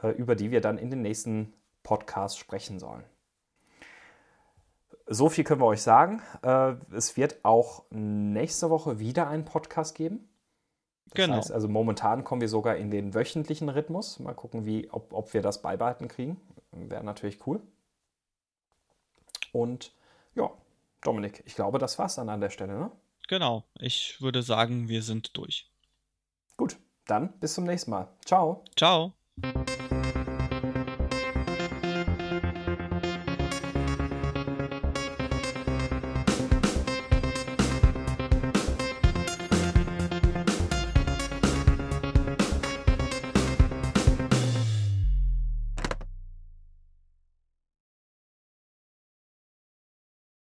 [0.03, 1.53] äh, über die wir dann in den nächsten
[1.83, 3.05] Podcasts sprechen sollen.
[5.07, 6.23] So viel können wir euch sagen.
[6.43, 10.29] Äh, Es wird auch nächste Woche wieder einen Podcast geben.
[11.07, 11.37] Das Genau.
[11.37, 14.19] heißt also, momentan kommen wir sogar in den wöchentlichen Rhythmus.
[14.19, 16.41] Mal gucken, wie, ob, ob wir das beibehalten kriegen.
[16.71, 17.61] Wäre natürlich cool.
[19.53, 19.93] Und
[20.35, 20.51] ja,
[21.03, 22.79] Dominik, ich glaube, das war's dann an der Stelle.
[22.79, 22.91] Ne?
[23.29, 23.65] Genau.
[23.79, 25.71] Ich würde sagen, wir sind durch.
[26.57, 26.77] Gut,
[27.07, 28.09] dann bis zum nächsten Mal.
[28.25, 28.65] Ciao.
[28.77, 29.13] Ciao.